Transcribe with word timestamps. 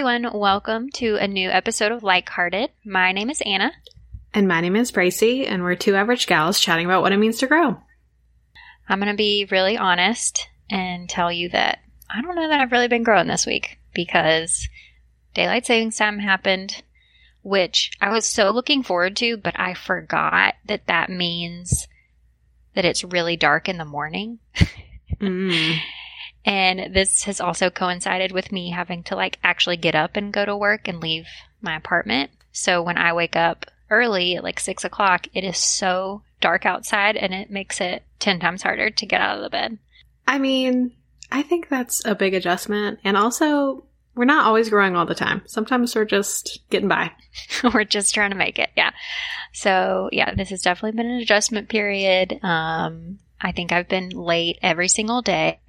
everyone. 0.00 0.32
Welcome 0.32 0.88
to 0.92 1.16
a 1.16 1.28
new 1.28 1.50
episode 1.50 1.92
of 1.92 2.02
Like 2.02 2.26
Hearted. 2.30 2.70
My 2.86 3.12
name 3.12 3.28
is 3.28 3.42
Anna. 3.44 3.70
And 4.32 4.48
my 4.48 4.62
name 4.62 4.74
is 4.74 4.90
Bracey, 4.90 5.46
and 5.46 5.62
we're 5.62 5.74
two 5.74 5.94
average 5.94 6.26
gals 6.26 6.58
chatting 6.58 6.86
about 6.86 7.02
what 7.02 7.12
it 7.12 7.18
means 7.18 7.36
to 7.40 7.46
grow. 7.46 7.76
I'm 8.88 8.98
going 8.98 9.10
to 9.10 9.14
be 9.14 9.46
really 9.50 9.76
honest 9.76 10.48
and 10.70 11.06
tell 11.06 11.30
you 11.30 11.50
that 11.50 11.80
I 12.08 12.22
don't 12.22 12.34
know 12.34 12.48
that 12.48 12.60
I've 12.60 12.72
really 12.72 12.88
been 12.88 13.02
growing 13.02 13.26
this 13.26 13.44
week 13.44 13.78
because 13.92 14.70
daylight 15.34 15.66
savings 15.66 15.98
time 15.98 16.18
happened, 16.18 16.82
which 17.42 17.90
I 18.00 18.08
was 18.08 18.24
so 18.24 18.52
looking 18.52 18.82
forward 18.82 19.16
to, 19.16 19.36
but 19.36 19.60
I 19.60 19.74
forgot 19.74 20.54
that 20.64 20.86
that 20.86 21.10
means 21.10 21.88
that 22.74 22.86
it's 22.86 23.04
really 23.04 23.36
dark 23.36 23.68
in 23.68 23.76
the 23.76 23.84
morning. 23.84 24.38
Mm. 25.20 25.76
And 26.44 26.94
this 26.94 27.24
has 27.24 27.40
also 27.40 27.70
coincided 27.70 28.32
with 28.32 28.52
me 28.52 28.70
having 28.70 29.02
to 29.04 29.16
like 29.16 29.38
actually 29.44 29.76
get 29.76 29.94
up 29.94 30.16
and 30.16 30.32
go 30.32 30.44
to 30.44 30.56
work 30.56 30.88
and 30.88 31.00
leave 31.00 31.26
my 31.60 31.76
apartment. 31.76 32.30
So 32.52 32.82
when 32.82 32.96
I 32.96 33.12
wake 33.12 33.36
up 33.36 33.66
early 33.90 34.36
at 34.36 34.44
like 34.44 34.60
six 34.60 34.84
o'clock, 34.84 35.26
it 35.34 35.44
is 35.44 35.58
so 35.58 36.22
dark 36.40 36.64
outside 36.64 37.16
and 37.16 37.34
it 37.34 37.50
makes 37.50 37.80
it 37.80 38.02
10 38.20 38.40
times 38.40 38.62
harder 38.62 38.90
to 38.90 39.06
get 39.06 39.20
out 39.20 39.36
of 39.36 39.42
the 39.42 39.50
bed. 39.50 39.78
I 40.26 40.38
mean, 40.38 40.92
I 41.30 41.42
think 41.42 41.68
that's 41.68 42.04
a 42.04 42.14
big 42.14 42.34
adjustment. 42.34 43.00
And 43.04 43.16
also, 43.16 43.84
we're 44.14 44.24
not 44.24 44.46
always 44.46 44.70
growing 44.70 44.96
all 44.96 45.06
the 45.06 45.14
time. 45.14 45.42
Sometimes 45.46 45.94
we're 45.94 46.04
just 46.04 46.60
getting 46.70 46.88
by. 46.88 47.12
We're 47.72 47.84
just 47.84 48.12
trying 48.12 48.30
to 48.30 48.36
make 48.36 48.58
it. 48.58 48.70
Yeah. 48.76 48.90
So 49.52 50.08
yeah, 50.12 50.34
this 50.34 50.50
has 50.50 50.62
definitely 50.62 50.96
been 50.96 51.10
an 51.10 51.20
adjustment 51.20 51.68
period. 51.68 52.38
Um, 52.42 53.18
I 53.40 53.52
think 53.52 53.72
I've 53.72 53.88
been 53.88 54.10
late 54.10 54.58
every 54.62 54.88
single 54.88 55.22
day, 55.22 55.60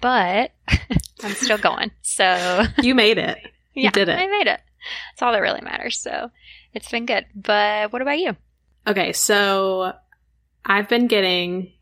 but 0.00 0.52
I'm 1.22 1.34
still 1.34 1.58
going. 1.58 1.90
So 2.02 2.64
You 2.82 2.94
made 2.94 3.18
it. 3.18 3.38
You 3.74 3.84
yeah, 3.84 3.90
did 3.90 4.08
it. 4.08 4.18
I 4.18 4.26
made 4.26 4.46
it. 4.46 4.60
That's 5.12 5.22
all 5.22 5.32
that 5.32 5.42
really 5.42 5.60
matters. 5.60 5.98
So 5.98 6.30
it's 6.74 6.90
been 6.90 7.06
good. 7.06 7.26
But 7.34 7.92
what 7.92 8.02
about 8.02 8.18
you? 8.18 8.36
Okay, 8.86 9.12
so 9.12 9.92
I've 10.64 10.88
been 10.88 11.06
getting 11.06 11.72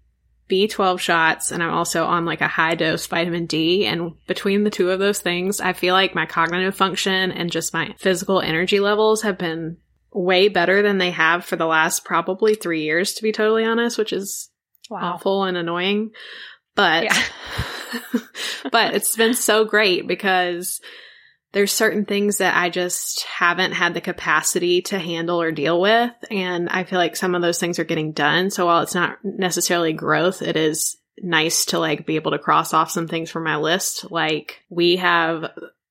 B12 0.49 0.99
shots 1.01 1.51
and 1.51 1.63
I'm 1.63 1.73
also 1.73 2.05
on 2.05 2.25
like 2.25 2.41
a 2.41 2.49
high 2.49 2.75
dose 2.75 3.07
vitamin 3.07 3.47
D. 3.47 3.87
And 3.87 4.13
between 4.27 4.65
the 4.65 4.71
two 4.71 4.91
of 4.91 4.99
those 4.99 5.21
things, 5.21 5.61
I 5.61 5.73
feel 5.73 5.95
like 5.95 6.15
my 6.15 6.27
cognitive 6.27 6.77
function 6.77 7.33
and 7.33 7.51
just 7.51 7.75
my 7.75 7.95
physical 7.99 8.41
energy 8.41 8.81
levels 8.81 9.23
have 9.23 9.39
been 9.39 9.79
way 10.13 10.49
better 10.49 10.83
than 10.83 10.99
they 10.99 11.11
have 11.11 11.45
for 11.45 11.57
the 11.57 11.67
last 11.67 12.05
probably 12.05 12.55
three 12.55 12.83
years, 12.83 13.15
to 13.15 13.23
be 13.23 13.33
totally 13.33 13.65
honest, 13.65 13.99
which 13.99 14.13
is 14.13 14.51
awful 14.91 15.45
and 15.45 15.57
annoying. 15.57 16.13
But, 16.77 17.05
Yeah. 17.05 17.23
but 18.71 18.95
it's 18.95 19.17
been 19.17 19.35
so 19.35 19.65
great 19.65 20.07
because 20.07 20.81
there's 21.53 21.73
certain 21.73 22.05
things 22.05 22.39
that 22.39 22.55
I 22.55 22.69
just 22.69 23.23
haven't 23.25 23.73
had 23.73 23.95
the 23.95 24.01
capacity 24.01 24.83
to 24.83 24.99
handle 24.99 25.41
or 25.41 25.53
deal 25.53 25.81
with. 25.81 26.13
And 26.31 26.69
I 26.69 26.85
feel 26.85 26.99
like 26.99 27.17
some 27.17 27.35
of 27.35 27.43
those 27.43 27.59
things 27.59 27.79
are 27.79 27.85
getting 27.85 28.13
done. 28.13 28.51
So 28.51 28.67
while 28.67 28.83
it's 28.83 28.95
not 28.95 29.19
necessarily 29.25 29.95
growth, 29.95 30.43
it 30.43 30.57
is 30.57 30.99
nice 31.19 31.65
to 31.67 31.79
like 31.79 32.07
be 32.07 32.17
able 32.17 32.33
to 32.33 32.39
cross 32.39 32.75
off 32.75 32.91
some 32.91 33.09
things 33.09 33.31
from 33.31 33.45
my 33.45 33.57
list. 33.57 34.11
Like 34.11 34.61
we 34.69 34.97
have 34.97 35.51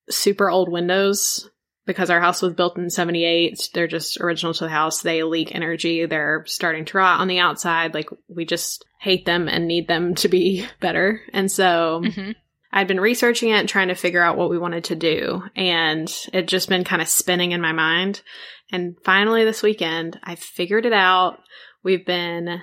super 0.10 0.50
old 0.50 0.72
windows 0.72 1.50
because 1.86 2.10
our 2.10 2.20
house 2.20 2.42
was 2.42 2.54
built 2.54 2.78
in 2.78 2.90
78. 2.90 3.70
They're 3.74 3.88
just 3.88 4.20
original 4.20 4.54
to 4.54 4.64
the 4.66 4.70
house. 4.70 5.02
They 5.02 5.24
leak 5.24 5.54
energy. 5.54 6.06
They're 6.06 6.44
starting 6.48 6.86
to 6.86 6.98
rot 6.98 7.20
on 7.22 7.28
the 7.28 7.40
outside. 7.40 7.94
Like 7.94 8.10
we 8.28 8.46
just 8.46 8.86
hate 9.00 9.26
them 9.26 9.48
and 9.48 9.68
need 9.68 9.88
them 9.88 10.16
to 10.16 10.28
be 10.28 10.66
better. 10.80 11.22
And 11.34 11.52
so 11.52 12.04
hmm 12.06 12.32
I'd 12.74 12.90
been 12.90 13.00
researching 13.00 13.52
it 13.52 13.60
and 13.60 13.70
trying 13.70 13.88
to 13.88 13.96
figure 13.96 14.22
out 14.22 14.36
what 14.36 14.50
we 14.50 14.58
wanted 14.58 14.84
to 14.86 14.96
do. 14.98 15.42
And 15.56 16.14
it 16.34 16.46
just 16.50 16.68
been 16.68 16.84
kind 16.84 17.02
of 17.02 17.08
spinning 17.08 17.54
in 17.54 17.62
my 17.62 17.72
mind. 17.72 18.22
And 18.70 18.98
finally 19.06 19.46
this 19.46 19.64
weekend, 19.64 20.20
I 20.22 20.36
figured 20.36 20.86
it 20.86 20.92
out. 20.92 21.40
We've 21.84 22.06
been 22.06 22.62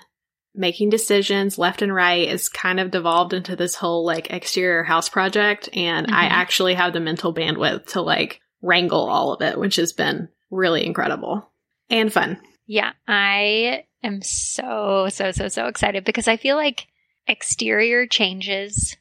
making 0.54 0.90
decisions 0.90 1.56
left 1.56 1.80
and 1.80 1.94
right. 1.94 2.28
It's 2.28 2.50
kind 2.50 2.78
of 2.78 2.90
devolved 2.90 3.32
into 3.32 3.56
this 3.56 3.74
whole 3.74 4.04
like 4.04 4.30
exterior 4.30 4.82
house 4.82 5.08
project. 5.08 5.70
And 5.72 6.08
I 6.10 6.26
Mhm. 6.26 6.30
actually 6.32 6.74
have 6.74 6.92
the 6.92 7.00
mental 7.00 7.32
bandwidth 7.32 7.86
to 7.92 8.02
like 8.02 8.40
wrangle 8.62 9.08
all 9.08 9.32
of 9.32 9.42
it, 9.42 9.58
which 9.58 9.76
has 9.76 9.92
been 9.92 10.28
really 10.50 10.86
incredible 10.86 11.50
and 11.90 12.12
fun. 12.12 12.40
Yeah, 12.66 12.92
I 13.06 13.84
am 14.02 14.22
so, 14.22 15.08
so, 15.10 15.32
so, 15.32 15.48
so 15.48 15.66
excited 15.66 16.04
because 16.04 16.28
I 16.28 16.36
feel 16.36 16.56
like 16.56 16.86
exterior 17.26 18.06
changes 18.06 18.96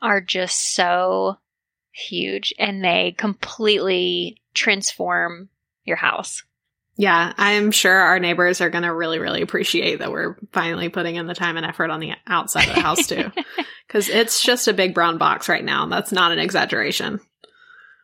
are 0.00 0.20
just 0.20 0.74
so 0.74 1.38
huge 1.92 2.54
and 2.58 2.84
they 2.84 3.14
completely 3.16 4.40
transform 4.54 5.48
your 5.84 5.96
house. 5.96 6.42
Yeah, 6.96 7.32
I'm 7.36 7.72
sure 7.72 7.94
our 7.94 8.20
neighbors 8.20 8.60
are 8.60 8.70
going 8.70 8.84
to 8.84 8.94
really, 8.94 9.18
really 9.18 9.42
appreciate 9.42 9.98
that 9.98 10.12
we're 10.12 10.36
finally 10.52 10.88
putting 10.88 11.16
in 11.16 11.26
the 11.26 11.34
time 11.34 11.56
and 11.56 11.66
effort 11.66 11.90
on 11.90 11.98
the 11.98 12.12
outside 12.26 12.68
of 12.68 12.76
the 12.76 12.80
house 12.80 13.06
too. 13.06 13.30
Because 13.86 14.08
it's 14.08 14.42
just 14.42 14.66
a 14.66 14.72
big 14.72 14.94
brown 14.94 15.18
box 15.18 15.48
right 15.48 15.64
now. 15.64 15.86
That's 15.86 16.10
not 16.10 16.32
an 16.32 16.38
exaggeration. 16.38 17.20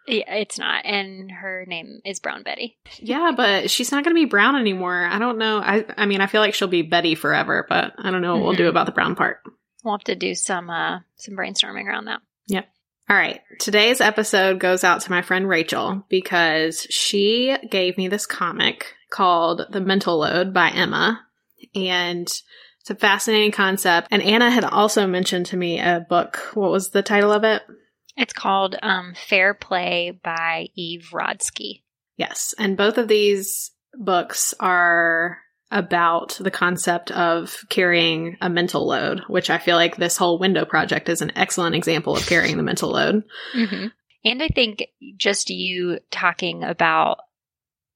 Yeah, 0.07 0.35
it's 0.35 0.59
not. 0.59 0.85
And 0.85 1.31
her 1.31 1.65
name 1.67 2.01
is 2.05 2.21
Brown 2.21 2.43
Betty. 2.43 2.79
Yeah, 2.99 3.33
but 3.37 3.71
she's 3.71 3.93
not 3.93 4.05
going 4.05 4.15
to 4.15 4.21
be 4.21 4.29
brown 4.29 4.57
anymore. 4.57 5.07
I 5.07 5.19
don't 5.19 5.39
know. 5.39 5.59
I, 5.59 5.85
I 5.97 6.07
mean, 6.07 6.21
I 6.21 6.27
feel 6.27 6.41
like 6.41 6.55
she'll 6.55 6.69
be 6.69 6.83
Betty 6.83 7.15
forever, 7.15 7.67
but 7.69 7.93
I 7.99 8.11
don't 8.11 8.23
know 8.23 8.37
what 8.37 8.45
we'll 8.45 8.57
do 8.57 8.69
about 8.69 8.87
the 8.87 8.93
brown 8.93 9.15
part. 9.15 9.43
We'll 9.85 9.95
have 9.95 10.05
to 10.05 10.17
do 10.17 10.35
some 10.35 10.69
uh 10.69 11.01
some 11.17 11.35
brainstorming 11.37 11.87
around 11.87 12.07
that. 12.07 12.21
Yep. 12.49 12.69
All 13.09 13.17
right. 13.17 13.41
Today's 13.59 14.01
episode 14.01 14.61
goes 14.61 14.85
out 14.85 15.01
to 15.03 15.11
my 15.11 15.23
friend 15.23 15.49
Rachel 15.49 16.05
because 16.09 16.87
she 16.91 17.57
gave 17.69 17.97
me 17.97 18.09
this 18.09 18.27
comic 18.27 18.95
called 19.11 19.63
The 19.71 19.81
Mental 19.81 20.19
Load 20.19 20.55
by 20.55 20.71
Emma. 20.71 21.21
And 21.75 22.27
it's 22.81 22.91
a 22.91 22.95
fascinating 22.95 23.53
concept. 23.53 24.09
And 24.11 24.23
Anna 24.23 24.51
had 24.51 24.65
also 24.65 25.07
mentioned 25.07 25.47
to 25.47 25.57
me 25.57 25.81
a 25.81 26.05
book. 26.09 26.37
What 26.55 26.71
was 26.71 26.91
the 26.91 27.03
title 27.03 27.33
of 27.33 27.45
it? 27.45 27.63
It's 28.21 28.33
called 28.33 28.77
um 28.83 29.15
Fair 29.15 29.55
Play 29.55 30.19
by 30.23 30.69
Eve 30.77 31.09
Rodsky. 31.13 31.83
Yes. 32.17 32.55
And 32.59 32.77
both 32.77 32.99
of 32.99 33.09
these 33.09 33.71
books 33.95 34.55
are 34.61 35.39
about 35.71 36.37
the 36.41 36.51
concept 36.51 37.11
of 37.13 37.65
carrying 37.69 38.37
a 38.41 38.51
mental 38.51 38.87
load, 38.87 39.21
which 39.29 39.51
I 39.51 39.59
feel 39.59 39.77
like 39.77 39.97
this 39.97 40.17
whole 40.17 40.39
window 40.39 40.65
project 40.65 41.09
is 41.09 41.23
an 41.23 41.33
excellent 41.37 41.77
example 41.77 42.17
of 42.17 42.27
carrying 42.27 42.57
the 42.57 42.63
mental 42.63 42.91
load. 42.91 43.23
Mm-hmm. 43.55 43.87
And 44.25 44.43
I 44.43 44.49
think 44.49 44.85
just 45.17 45.49
you 45.49 46.01
talking 46.11 46.63
about 46.63 47.19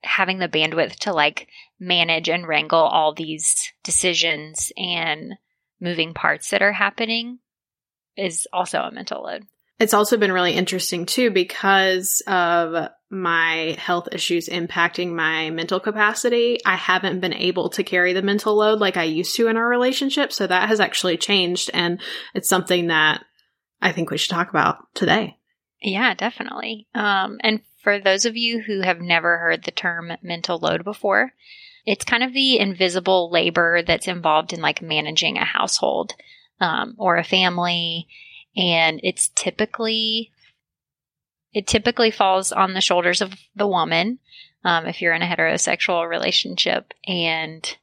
having 0.02 0.38
the 0.38 0.48
bandwidth 0.48 0.96
to 1.00 1.12
like 1.12 1.48
manage 1.80 2.28
and 2.28 2.46
wrangle 2.46 2.80
all 2.80 3.12
these 3.12 3.72
decisions 3.82 4.72
and 4.76 5.34
moving 5.80 6.14
parts 6.14 6.50
that 6.50 6.62
are 6.62 6.72
happening 6.72 7.40
is 8.16 8.46
also 8.52 8.80
a 8.80 8.92
mental 8.92 9.22
load. 9.22 9.44
It's 9.78 9.94
also 9.94 10.16
been 10.16 10.32
really 10.32 10.52
interesting 10.52 11.04
too 11.04 11.30
because 11.30 12.22
of 12.26 12.90
my 13.10 13.76
health 13.78 14.08
issues 14.12 14.48
impacting 14.48 15.14
my 15.14 15.50
mental 15.50 15.80
capacity. 15.80 16.58
I 16.64 16.76
haven't 16.76 17.20
been 17.20 17.34
able 17.34 17.70
to 17.70 17.84
carry 17.84 18.12
the 18.12 18.22
mental 18.22 18.54
load 18.54 18.80
like 18.80 18.96
I 18.96 19.04
used 19.04 19.36
to 19.36 19.48
in 19.48 19.56
our 19.56 19.68
relationship. 19.68 20.32
So 20.32 20.46
that 20.46 20.68
has 20.68 20.80
actually 20.80 21.16
changed. 21.16 21.70
And 21.74 22.00
it's 22.34 22.48
something 22.48 22.88
that 22.88 23.24
I 23.80 23.92
think 23.92 24.10
we 24.10 24.18
should 24.18 24.30
talk 24.30 24.50
about 24.50 24.78
today. 24.94 25.36
Yeah, 25.80 26.14
definitely. 26.14 26.88
Um, 26.94 27.38
and 27.40 27.60
for 27.82 28.00
those 28.00 28.24
of 28.24 28.36
you 28.36 28.60
who 28.60 28.80
have 28.80 29.00
never 29.00 29.38
heard 29.38 29.64
the 29.64 29.70
term 29.70 30.12
mental 30.22 30.58
load 30.58 30.82
before, 30.84 31.32
it's 31.84 32.04
kind 32.04 32.22
of 32.22 32.32
the 32.32 32.58
invisible 32.58 33.30
labor 33.30 33.82
that's 33.82 34.08
involved 34.08 34.52
in 34.52 34.60
like 34.60 34.80
managing 34.80 35.36
a 35.36 35.44
household 35.44 36.14
um, 36.60 36.94
or 36.98 37.18
a 37.18 37.24
family. 37.24 38.08
And 38.56 39.00
it's 39.02 39.28
typically, 39.34 40.32
it 41.52 41.66
typically 41.66 42.10
falls 42.10 42.52
on 42.52 42.74
the 42.74 42.80
shoulders 42.80 43.20
of 43.20 43.34
the 43.56 43.66
woman 43.66 44.18
um, 44.64 44.86
if 44.86 45.02
you're 45.02 45.14
in 45.14 45.22
a 45.22 45.26
heterosexual 45.26 46.08
relationship. 46.08 46.94
And 47.06 47.76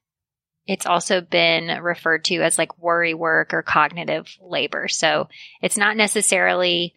it's 0.67 0.85
also 0.85 1.21
been 1.21 1.81
referred 1.81 2.25
to 2.25 2.37
as 2.41 2.57
like 2.57 2.77
worry 2.77 3.13
work 3.13 3.53
or 3.53 3.61
cognitive 3.61 4.37
labor. 4.41 4.87
So 4.87 5.27
it's 5.61 5.77
not 5.77 5.97
necessarily 5.97 6.95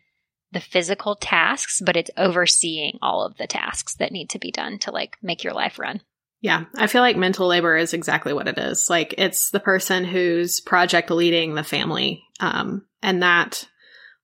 the 0.53 0.61
physical 0.61 1.17
tasks, 1.17 1.82
but 1.85 1.97
it's 1.97 2.11
overseeing 2.17 2.99
all 3.03 3.25
of 3.25 3.37
the 3.37 3.47
tasks 3.47 3.97
that 3.97 4.12
need 4.12 4.31
to 4.31 4.38
be 4.38 4.53
done 4.53 4.79
to 4.81 4.93
like 4.93 5.17
make 5.23 5.43
your 5.43 5.53
life 5.53 5.79
run. 5.79 6.00
Yeah, 6.44 6.64
I 6.76 6.88
feel 6.88 7.00
like 7.00 7.17
mental 7.17 7.46
labor 7.46 7.75
is 7.75 7.94
exactly 7.94 8.35
what 8.35 8.49
it 8.49 8.58
is. 8.58 8.91
Like 8.91 9.14
it's 9.17 9.49
the 9.49 9.61
person 9.61 10.05
who's 10.05 10.61
project 10.61 11.11
leading 11.11 11.55
the 11.55 11.64
family. 11.64 12.23
Um, 12.38 12.85
and 13.02 13.23
that 13.23 13.67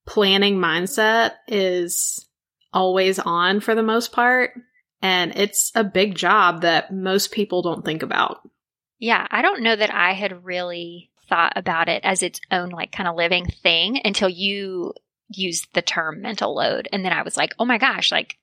planning 0.07 0.57
mindset 0.57 1.33
is 1.49 2.29
always 2.75 3.19
on 3.19 3.61
for 3.61 3.75
the 3.75 3.83
most 3.83 4.13
part. 4.13 4.51
And 5.01 5.33
it's 5.35 5.73
a 5.75 5.83
big 5.83 6.15
job 6.15 6.61
that 6.61 6.93
most 6.93 7.33
people 7.33 7.63
don't 7.63 7.87
think 7.87 8.03
about. 8.03 8.47
Yeah, 8.99 9.27
I 9.31 9.41
don't 9.41 9.63
know 9.63 9.75
that 9.75 9.95
I 9.95 10.13
had 10.13 10.45
really 10.45 11.11
thought 11.31 11.55
about 11.57 11.89
it 11.89 12.05
as 12.05 12.23
its 12.23 12.39
own 12.51 12.69
like 12.69 12.93
kind 12.93 13.09
of 13.09 13.17
living 13.17 13.47
thing 13.47 13.99
until 14.05 14.29
you 14.29 14.93
used 15.31 15.69
the 15.73 15.81
term 15.81 16.21
mental 16.21 16.55
load. 16.55 16.87
And 16.93 17.03
then 17.03 17.15
I 17.15 17.23
was 17.23 17.39
like, 17.39 17.55
oh 17.59 17.65
my 17.65 17.79
gosh, 17.79 18.13
like 18.13 18.37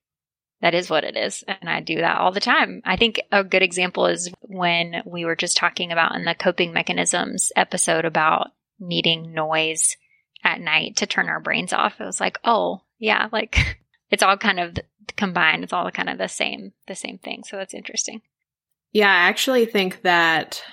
that 0.61 0.73
is 0.73 0.89
what 0.89 1.03
it 1.03 1.15
is. 1.15 1.43
And 1.47 1.69
I 1.69 1.81
do 1.81 1.97
that 1.97 2.17
all 2.17 2.31
the 2.31 2.39
time. 2.39 2.81
I 2.83 2.97
think 2.97 3.21
a 3.31 3.43
good 3.43 3.61
example 3.61 4.07
is 4.07 4.31
when 4.41 5.03
we 5.05 5.25
were 5.25 5.35
just 5.35 5.57
talking 5.57 5.91
about 5.91 6.15
in 6.15 6.25
the 6.25 6.35
coping 6.35 6.73
mechanisms 6.73 7.51
episode 7.55 8.05
about 8.05 8.51
needing 8.79 9.33
noise 9.33 9.97
at 10.43 10.59
night 10.59 10.97
to 10.97 11.05
turn 11.05 11.29
our 11.29 11.39
brains 11.39 11.73
off. 11.73 11.99
It 11.99 12.05
was 12.05 12.19
like, 12.19 12.39
oh, 12.43 12.81
yeah, 12.97 13.27
like 13.31 13.77
it's 14.11 14.23
all 14.23 14.37
kind 14.37 14.59
of 14.59 14.77
combined. 15.15 15.63
It's 15.63 15.73
all 15.73 15.89
kind 15.91 16.09
of 16.09 16.17
the 16.17 16.27
same, 16.27 16.73
the 16.87 16.95
same 16.95 17.17
thing. 17.17 17.43
So 17.45 17.57
that's 17.57 17.73
interesting. 17.73 18.21
Yeah, 18.93 19.11
I 19.11 19.27
actually 19.27 19.65
think 19.65 20.01
that 20.03 20.63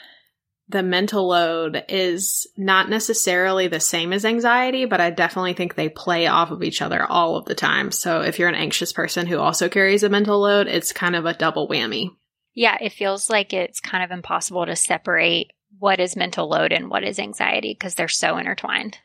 the 0.69 0.83
mental 0.83 1.29
load 1.29 1.85
is 1.89 2.47
not 2.57 2.89
necessarily 2.89 3.69
the 3.69 3.81
same 3.81 4.13
as 4.13 4.25
anxiety, 4.25 4.87
but 4.87 5.01
I 5.01 5.11
definitely 5.11 5.53
think 5.53 5.75
they 5.75 5.89
play 5.89 6.27
off 6.27 6.51
of 6.51 6.63
each 6.63 6.81
other 6.81 7.05
all 7.05 7.37
of 7.37 7.45
the 7.45 7.55
time. 7.55 7.91
So 7.91 8.23
if 8.23 8.39
you're 8.39 8.49
an 8.49 8.55
anxious 8.55 8.93
person 8.93 9.27
who 9.27 9.39
also 9.39 9.69
carries 9.69 10.03
a 10.03 10.09
mental 10.09 10.41
load, 10.41 10.67
it's 10.67 10.93
kind 10.93 11.17
of 11.17 11.27
a 11.27 11.35
double 11.35 11.69
whammy. 11.69 12.11
Yeah, 12.55 12.79
it 12.81 12.93
feels 12.93 13.29
like 13.29 13.53
it's 13.53 13.81
kind 13.81 14.05
of 14.05 14.11
impossible 14.11 14.65
to 14.65 14.77
separate 14.77 15.53
what 15.79 16.01
is 16.01 16.17
mental 16.17 16.49
load 16.49 16.73
and 16.73 16.89
what 16.89 17.05
is 17.05 17.19
anxiety 17.19 17.75
because 17.75 17.95
they're 17.95 18.09
so 18.09 18.39
intertwined 18.39 18.97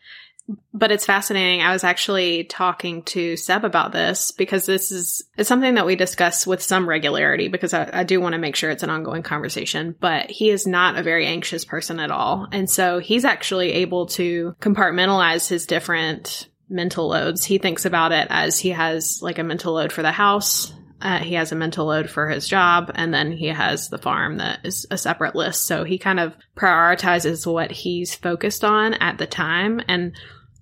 but 0.74 0.92
it's 0.92 1.06
fascinating. 1.06 1.62
I 1.62 1.74
was 1.74 1.84
actually 1.84 2.46
talking 2.46 3.04
to 3.04 3.38
Seb 3.38 3.64
about 3.64 3.92
this 3.92 4.32
because 4.32 4.66
this 4.66 4.92
is 4.92 5.24
it's 5.38 5.50
something 5.50 5.76
that 5.76 5.86
we 5.86 5.96
discuss 5.96 6.48
with 6.48 6.62
some 6.62 6.90
regularity 6.90 7.48
because 7.48 7.74
I, 7.74 7.90
I 7.92 8.04
do 8.04 8.20
want 8.20 8.34
to 8.34 8.40
make 8.40 8.56
sure 8.56 8.70
it's 8.70 8.84
an 8.84 8.90
ongoing 8.90 9.24
conversation. 9.24 9.96
But 10.00 10.30
he 10.32 10.50
is 10.50 10.66
not 10.66 10.98
a 10.98 11.04
very 11.04 11.26
anxious 11.26 11.66
person 11.66 12.00
at 12.00 12.12
all, 12.12 12.48
and 12.52 12.70
so 12.70 13.00
he's 13.00 13.26
actually 13.26 13.74
able 13.74 14.08
to 14.08 14.56
compartmentalize 14.60 15.48
his 15.48 15.66
different 15.66 16.48
mental 16.70 17.08
loads. 17.08 17.44
He 17.44 17.58
thinks 17.58 17.86
about 17.86 18.12
it 18.12 18.28
as 18.30 18.60
he 18.60 18.70
has 18.70 19.20
like 19.22 19.40
a 19.40 19.44
mental 19.44 19.74
load 19.74 19.92
for 19.92 20.02
the 20.02 20.12
house. 20.12 20.74
Uh, 21.02 21.20
he 21.20 21.36
has 21.36 21.52
a 21.52 21.56
mental 21.56 21.86
load 21.86 22.10
for 22.10 22.28
his 22.28 22.48
job, 22.48 22.92
and 22.94 23.14
then 23.14 23.32
he 23.32 23.48
has 23.48 23.88
the 23.88 23.98
farm 23.98 24.38
that 24.38 24.60
is 24.66 24.86
a 24.92 24.98
separate 24.98 25.34
list. 25.34 25.66
So 25.66 25.86
he 25.86 25.98
kind 25.98 26.20
of 26.20 26.36
prioritizes 26.58 27.50
what 27.52 27.72
he's 27.72 28.16
focused 28.16 28.66
on 28.66 28.96
at 28.96 29.18
the 29.18 29.28
time. 29.28 29.82
And 29.88 30.14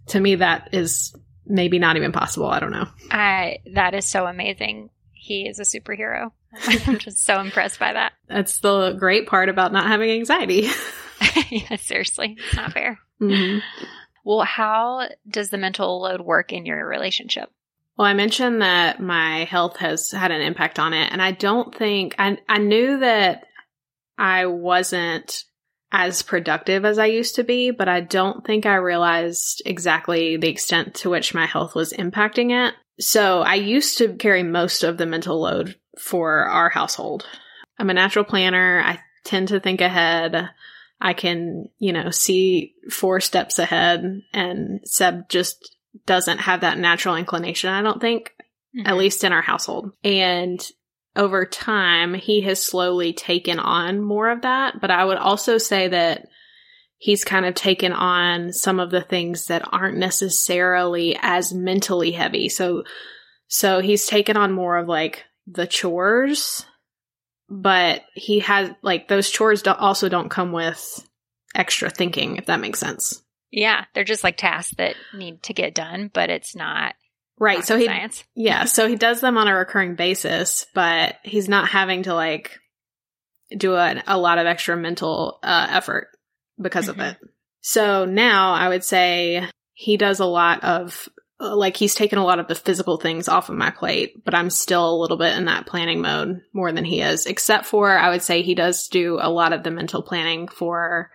to 0.07 0.19
me 0.19 0.35
that 0.35 0.69
is 0.73 1.15
maybe 1.45 1.79
not 1.79 1.97
even 1.97 2.11
possible. 2.11 2.47
I 2.47 2.59
don't 2.59 2.71
know. 2.71 2.87
I 3.11 3.59
that 3.73 3.93
is 3.93 4.05
so 4.05 4.25
amazing. 4.25 4.89
He 5.13 5.47
is 5.47 5.59
a 5.59 5.63
superhero. 5.63 6.31
I'm 6.67 6.99
just 6.99 7.23
so 7.23 7.39
impressed 7.39 7.79
by 7.79 7.93
that. 7.93 8.13
That's 8.27 8.59
the 8.59 8.93
great 8.93 9.27
part 9.27 9.49
about 9.49 9.71
not 9.71 9.87
having 9.87 10.09
anxiety. 10.09 10.69
yeah, 11.49 11.75
seriously, 11.77 12.37
it's 12.37 12.55
not 12.55 12.73
fair. 12.73 12.99
Mm-hmm. 13.21 13.59
Well, 14.23 14.43
how 14.43 15.07
does 15.29 15.49
the 15.49 15.57
mental 15.57 16.01
load 16.01 16.21
work 16.21 16.51
in 16.51 16.65
your 16.65 16.85
relationship? 16.85 17.49
Well, 17.97 18.07
I 18.07 18.13
mentioned 18.13 18.61
that 18.61 19.01
my 19.01 19.45
health 19.45 19.77
has 19.77 20.11
had 20.11 20.31
an 20.31 20.41
impact 20.41 20.79
on 20.79 20.93
it, 20.93 21.11
and 21.11 21.21
I 21.21 21.31
don't 21.31 21.73
think 21.73 22.15
I 22.19 22.37
I 22.47 22.59
knew 22.59 22.99
that 22.99 23.45
I 24.17 24.45
wasn't 24.45 25.43
as 25.91 26.21
productive 26.21 26.83
as 26.85 26.99
I 26.99 27.05
used 27.05 27.35
to 27.35 27.43
be, 27.43 27.71
but 27.71 27.87
I 27.87 28.01
don't 28.01 28.45
think 28.45 28.65
I 28.65 28.75
realized 28.75 29.61
exactly 29.65 30.37
the 30.37 30.49
extent 30.49 30.95
to 30.95 31.09
which 31.09 31.33
my 31.33 31.45
health 31.45 31.75
was 31.75 31.93
impacting 31.93 32.51
it. 32.51 32.73
So 32.99 33.41
I 33.41 33.55
used 33.55 33.99
to 33.99 34.15
carry 34.15 34.43
most 34.43 34.83
of 34.83 34.97
the 34.97 35.05
mental 35.05 35.39
load 35.39 35.75
for 35.97 36.45
our 36.45 36.69
household. 36.69 37.25
I'm 37.79 37.89
a 37.89 37.93
natural 37.93 38.25
planner. 38.25 38.81
I 38.83 38.99
tend 39.23 39.49
to 39.49 39.59
think 39.59 39.81
ahead. 39.81 40.49
I 40.99 41.13
can, 41.13 41.69
you 41.77 41.93
know, 41.93 42.09
see 42.09 42.73
four 42.89 43.19
steps 43.21 43.59
ahead 43.59 44.23
and 44.33 44.81
Seb 44.83 45.29
just 45.29 45.75
doesn't 46.05 46.39
have 46.39 46.61
that 46.61 46.79
natural 46.79 47.15
inclination, 47.15 47.69
I 47.69 47.81
don't 47.81 48.01
think, 48.01 48.33
mm-hmm. 48.75 48.87
at 48.87 48.97
least 48.97 49.23
in 49.23 49.31
our 49.31 49.41
household. 49.41 49.91
And 50.03 50.59
over 51.17 51.45
time, 51.45 52.13
he 52.13 52.41
has 52.41 52.63
slowly 52.63 53.11
taken 53.11 53.59
on 53.59 54.01
more 54.01 54.29
of 54.29 54.43
that. 54.43 54.79
But 54.79 54.91
I 54.91 55.03
would 55.03 55.17
also 55.17 55.57
say 55.57 55.89
that 55.89 56.27
he's 56.97 57.25
kind 57.25 57.45
of 57.45 57.55
taken 57.55 57.91
on 57.91 58.53
some 58.53 58.79
of 58.79 58.91
the 58.91 59.01
things 59.01 59.47
that 59.47 59.67
aren't 59.73 59.97
necessarily 59.97 61.17
as 61.21 61.53
mentally 61.53 62.11
heavy. 62.11 62.49
So, 62.49 62.83
so 63.47 63.81
he's 63.81 64.05
taken 64.05 64.37
on 64.37 64.51
more 64.51 64.77
of 64.77 64.87
like 64.87 65.25
the 65.47 65.67
chores, 65.67 66.65
but 67.49 68.03
he 68.13 68.39
has 68.39 68.71
like 68.81 69.07
those 69.07 69.29
chores 69.29 69.61
do- 69.61 69.71
also 69.71 70.09
don't 70.09 70.29
come 70.29 70.51
with 70.51 71.07
extra 71.55 71.89
thinking, 71.89 72.37
if 72.37 72.45
that 72.45 72.59
makes 72.59 72.79
sense. 72.79 73.23
Yeah, 73.51 73.85
they're 73.93 74.03
just 74.03 74.23
like 74.23 74.37
tasks 74.37 74.75
that 74.77 74.95
need 75.13 75.41
to 75.43 75.53
get 75.53 75.73
done, 75.73 76.11
but 76.13 76.29
it's 76.29 76.55
not 76.55 76.95
Right. 77.39 77.63
So 77.63 77.77
he, 77.77 77.85
science. 77.85 78.23
yeah. 78.35 78.65
So 78.65 78.87
he 78.87 78.95
does 78.95 79.21
them 79.21 79.37
on 79.37 79.47
a 79.47 79.55
recurring 79.55 79.95
basis, 79.95 80.65
but 80.73 81.17
he's 81.23 81.47
not 81.47 81.69
having 81.69 82.03
to 82.03 82.13
like 82.13 82.59
do 83.55 83.75
a, 83.75 84.01
a 84.07 84.17
lot 84.17 84.39
of 84.39 84.47
extra 84.47 84.75
mental 84.75 85.39
uh, 85.43 85.67
effort 85.69 86.09
because 86.59 86.87
mm-hmm. 86.87 86.99
of 86.99 87.07
it. 87.07 87.17
So 87.61 88.05
now 88.05 88.53
I 88.53 88.69
would 88.69 88.83
say 88.83 89.47
he 89.73 89.97
does 89.97 90.19
a 90.19 90.25
lot 90.25 90.63
of 90.63 91.07
uh, 91.39 91.55
like 91.55 91.77
he's 91.77 91.93
taken 91.93 92.17
a 92.17 92.25
lot 92.25 92.39
of 92.39 92.47
the 92.47 92.55
physical 92.55 92.97
things 92.97 93.27
off 93.27 93.49
of 93.49 93.55
my 93.55 93.69
plate, 93.69 94.23
but 94.25 94.33
I'm 94.33 94.49
still 94.49 94.89
a 94.89 94.99
little 94.99 95.17
bit 95.17 95.37
in 95.37 95.45
that 95.45 95.67
planning 95.67 96.01
mode 96.01 96.41
more 96.53 96.71
than 96.71 96.83
he 96.83 97.01
is, 97.01 97.27
except 97.27 97.65
for 97.65 97.95
I 97.95 98.09
would 98.09 98.23
say 98.23 98.41
he 98.41 98.55
does 98.55 98.87
do 98.87 99.19
a 99.21 99.29
lot 99.29 99.53
of 99.53 99.63
the 99.63 99.69
mental 99.69 100.01
planning 100.01 100.47
for 100.47 101.11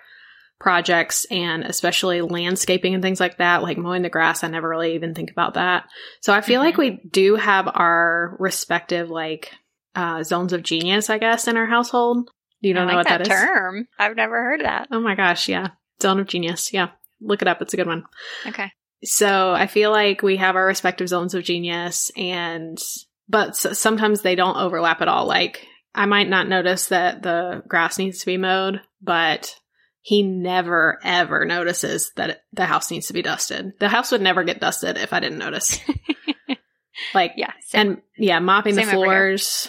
projects 0.62 1.24
and 1.24 1.64
especially 1.64 2.20
landscaping 2.20 2.94
and 2.94 3.02
things 3.02 3.18
like 3.18 3.38
that, 3.38 3.64
like 3.64 3.76
mowing 3.76 4.02
the 4.02 4.08
grass. 4.08 4.44
I 4.44 4.48
never 4.48 4.68
really 4.68 4.94
even 4.94 5.12
think 5.12 5.32
about 5.32 5.54
that. 5.54 5.86
So 6.20 6.32
I 6.32 6.40
feel 6.40 6.60
mm-hmm. 6.60 6.66
like 6.66 6.76
we 6.76 7.00
do 7.10 7.34
have 7.34 7.66
our 7.66 8.36
respective 8.38 9.10
like 9.10 9.50
uh, 9.96 10.22
zones 10.22 10.52
of 10.52 10.62
genius, 10.62 11.10
I 11.10 11.18
guess, 11.18 11.48
in 11.48 11.56
our 11.56 11.66
household. 11.66 12.30
You 12.60 12.74
don't 12.74 12.84
I 12.86 12.92
know 12.92 12.96
like 12.98 13.06
what 13.06 13.18
that, 13.18 13.28
that 13.28 13.46
term. 13.46 13.78
Is? 13.78 13.86
I've 13.98 14.14
never 14.14 14.40
heard 14.40 14.60
that. 14.60 14.86
Oh 14.92 15.00
my 15.00 15.16
gosh, 15.16 15.48
yeah. 15.48 15.70
Zone 16.00 16.20
of 16.20 16.28
genius. 16.28 16.72
Yeah. 16.72 16.90
Look 17.20 17.42
it 17.42 17.48
up. 17.48 17.60
It's 17.60 17.74
a 17.74 17.76
good 17.76 17.88
one. 17.88 18.04
Okay. 18.46 18.70
So 19.02 19.52
I 19.52 19.66
feel 19.66 19.90
like 19.90 20.22
we 20.22 20.36
have 20.36 20.54
our 20.54 20.64
respective 20.64 21.08
zones 21.08 21.34
of 21.34 21.42
genius 21.42 22.12
and 22.16 22.80
but 23.28 23.56
sometimes 23.56 24.22
they 24.22 24.36
don't 24.36 24.56
overlap 24.56 25.00
at 25.00 25.08
all. 25.08 25.26
Like 25.26 25.66
I 25.92 26.06
might 26.06 26.28
not 26.28 26.48
notice 26.48 26.86
that 26.86 27.22
the 27.22 27.64
grass 27.66 27.98
needs 27.98 28.20
to 28.20 28.26
be 28.26 28.36
mowed, 28.36 28.80
but 29.00 29.56
he 30.02 30.22
never 30.24 30.98
ever 31.04 31.44
notices 31.44 32.10
that 32.16 32.42
the 32.52 32.66
house 32.66 32.90
needs 32.90 33.06
to 33.06 33.12
be 33.12 33.22
dusted. 33.22 33.72
The 33.78 33.88
house 33.88 34.10
would 34.10 34.20
never 34.20 34.42
get 34.42 34.60
dusted 34.60 34.98
if 34.98 35.12
I 35.12 35.20
didn't 35.20 35.38
notice. 35.38 35.78
like, 37.14 37.34
yeah. 37.36 37.52
Same. 37.60 37.80
And 37.80 38.02
yeah, 38.18 38.40
mopping 38.40 38.74
same 38.74 38.86
the 38.86 38.92
floors, 38.92 39.68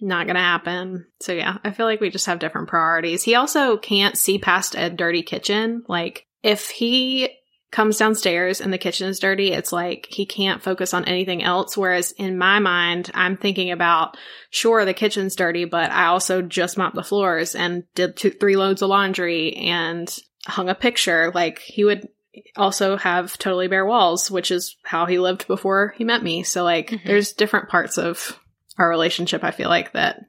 not 0.00 0.26
gonna 0.26 0.40
happen. 0.40 1.06
So 1.20 1.32
yeah, 1.32 1.58
I 1.62 1.72
feel 1.72 1.84
like 1.84 2.00
we 2.00 2.08
just 2.08 2.26
have 2.26 2.38
different 2.38 2.68
priorities. 2.68 3.22
He 3.22 3.34
also 3.34 3.76
can't 3.76 4.16
see 4.16 4.38
past 4.38 4.74
a 4.74 4.88
dirty 4.88 5.22
kitchen. 5.22 5.84
Like, 5.86 6.26
if 6.42 6.70
he 6.70 7.28
comes 7.70 7.98
downstairs 7.98 8.60
and 8.60 8.72
the 8.72 8.78
kitchen 8.78 9.08
is 9.08 9.20
dirty, 9.20 9.52
it's 9.52 9.72
like 9.72 10.06
he 10.10 10.26
can't 10.26 10.62
focus 10.62 10.92
on 10.92 11.04
anything 11.04 11.42
else. 11.42 11.76
Whereas 11.76 12.12
in 12.12 12.36
my 12.36 12.58
mind, 12.58 13.10
I'm 13.14 13.36
thinking 13.36 13.70
about, 13.70 14.16
sure, 14.50 14.84
the 14.84 14.94
kitchen's 14.94 15.36
dirty, 15.36 15.64
but 15.64 15.90
I 15.90 16.06
also 16.06 16.42
just 16.42 16.76
mopped 16.76 16.96
the 16.96 17.04
floors 17.04 17.54
and 17.54 17.84
did 17.94 18.16
two, 18.16 18.30
three 18.30 18.56
loads 18.56 18.82
of 18.82 18.88
laundry 18.88 19.54
and 19.54 20.14
hung 20.46 20.68
a 20.68 20.74
picture. 20.74 21.30
Like 21.34 21.60
he 21.60 21.84
would 21.84 22.08
also 22.56 22.96
have 22.96 23.38
totally 23.38 23.68
bare 23.68 23.86
walls, 23.86 24.30
which 24.30 24.50
is 24.50 24.76
how 24.82 25.06
he 25.06 25.18
lived 25.18 25.46
before 25.46 25.94
he 25.96 26.04
met 26.04 26.22
me. 26.22 26.42
So 26.42 26.64
like 26.64 26.88
mm-hmm. 26.88 27.06
there's 27.06 27.32
different 27.32 27.68
parts 27.68 27.98
of 27.98 28.38
our 28.78 28.88
relationship 28.88 29.44
I 29.44 29.50
feel 29.52 29.68
like 29.68 29.92
that 29.92 30.24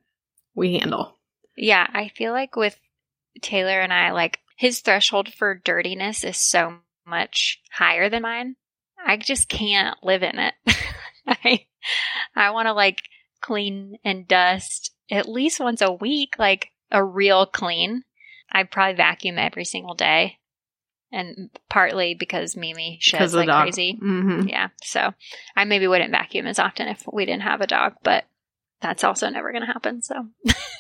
we 0.53 0.77
handle. 0.77 1.17
Yeah, 1.57 1.87
I 1.91 2.09
feel 2.09 2.33
like 2.33 2.55
with 2.55 2.77
Taylor 3.41 3.79
and 3.79 3.93
I, 3.93 4.11
like 4.11 4.39
his 4.57 4.81
threshold 4.81 5.33
for 5.33 5.55
dirtiness 5.55 6.23
is 6.23 6.37
so 6.37 6.77
much 7.05 7.61
higher 7.71 8.09
than 8.09 8.23
mine. 8.23 8.55
I 9.03 9.17
just 9.17 9.49
can't 9.49 9.97
live 10.03 10.23
in 10.23 10.37
it. 10.37 10.53
I 11.27 11.65
I 12.35 12.51
want 12.51 12.67
to 12.67 12.73
like 12.73 13.01
clean 13.41 13.97
and 14.03 14.27
dust 14.27 14.93
at 15.09 15.27
least 15.27 15.59
once 15.59 15.81
a 15.81 15.91
week, 15.91 16.35
like 16.37 16.69
a 16.91 17.03
real 17.03 17.45
clean. 17.45 18.03
I 18.51 18.63
probably 18.63 18.95
vacuum 18.95 19.37
every 19.37 19.65
single 19.65 19.95
day. 19.95 20.37
And 21.13 21.49
partly 21.69 22.13
because 22.13 22.55
Mimi 22.55 22.97
sheds 23.01 23.33
like 23.33 23.47
dog. 23.47 23.63
crazy. 23.63 23.99
Mm-hmm. 24.01 24.47
Yeah. 24.47 24.69
So 24.81 25.13
I 25.57 25.65
maybe 25.65 25.87
wouldn't 25.87 26.11
vacuum 26.11 26.47
as 26.47 26.59
often 26.59 26.87
if 26.87 27.03
we 27.11 27.25
didn't 27.25 27.41
have 27.41 27.59
a 27.59 27.67
dog, 27.67 27.95
but 28.01 28.25
that's 28.81 29.03
also 29.03 29.29
never 29.29 29.51
going 29.51 29.65
to 29.65 29.71
happen. 29.71 30.01
So, 30.01 30.27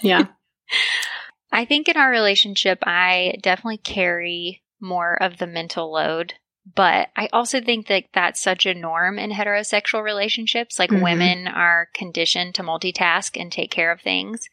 yeah. 0.01 0.27
I 1.51 1.65
think 1.65 1.89
in 1.89 1.97
our 1.97 2.09
relationship, 2.09 2.79
I 2.83 3.35
definitely 3.41 3.77
carry 3.77 4.63
more 4.81 5.21
of 5.21 5.37
the 5.37 5.47
mental 5.47 5.91
load. 5.91 6.33
But 6.75 7.09
I 7.15 7.27
also 7.33 7.59
think 7.59 7.87
that 7.87 8.05
that's 8.13 8.41
such 8.41 8.65
a 8.65 8.73
norm 8.73 9.17
in 9.17 9.31
heterosexual 9.31 10.03
relationships. 10.03 10.77
Like 10.77 10.91
mm-hmm. 10.91 11.03
women 11.03 11.47
are 11.47 11.89
conditioned 11.93 12.55
to 12.55 12.63
multitask 12.63 13.39
and 13.39 13.51
take 13.51 13.71
care 13.71 13.91
of 13.91 14.01
things. 14.01 14.47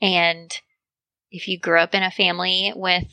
And 0.00 0.56
if 1.30 1.48
you 1.48 1.58
grew 1.58 1.80
up 1.80 1.94
in 1.94 2.02
a 2.02 2.10
family 2.10 2.72
with 2.74 3.06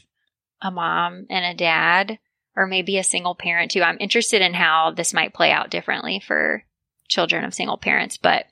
a 0.61 0.69
mom 0.69 1.25
and 1.29 1.45
a 1.45 1.57
dad, 1.57 2.19
or 2.55 2.67
maybe 2.67 2.97
a 2.97 3.03
single 3.03 3.35
parent 3.35 3.71
too, 3.71 3.81
I'm 3.81 3.97
interested 3.99 4.41
in 4.41 4.53
how 4.53 4.91
this 4.91 5.13
might 5.13 5.33
play 5.33 5.51
out 5.51 5.71
differently 5.71 6.21
for 6.25 6.63
children 7.07 7.45
of 7.45 7.53
single 7.53 7.77
parents. 7.77 8.17
But 8.17 8.45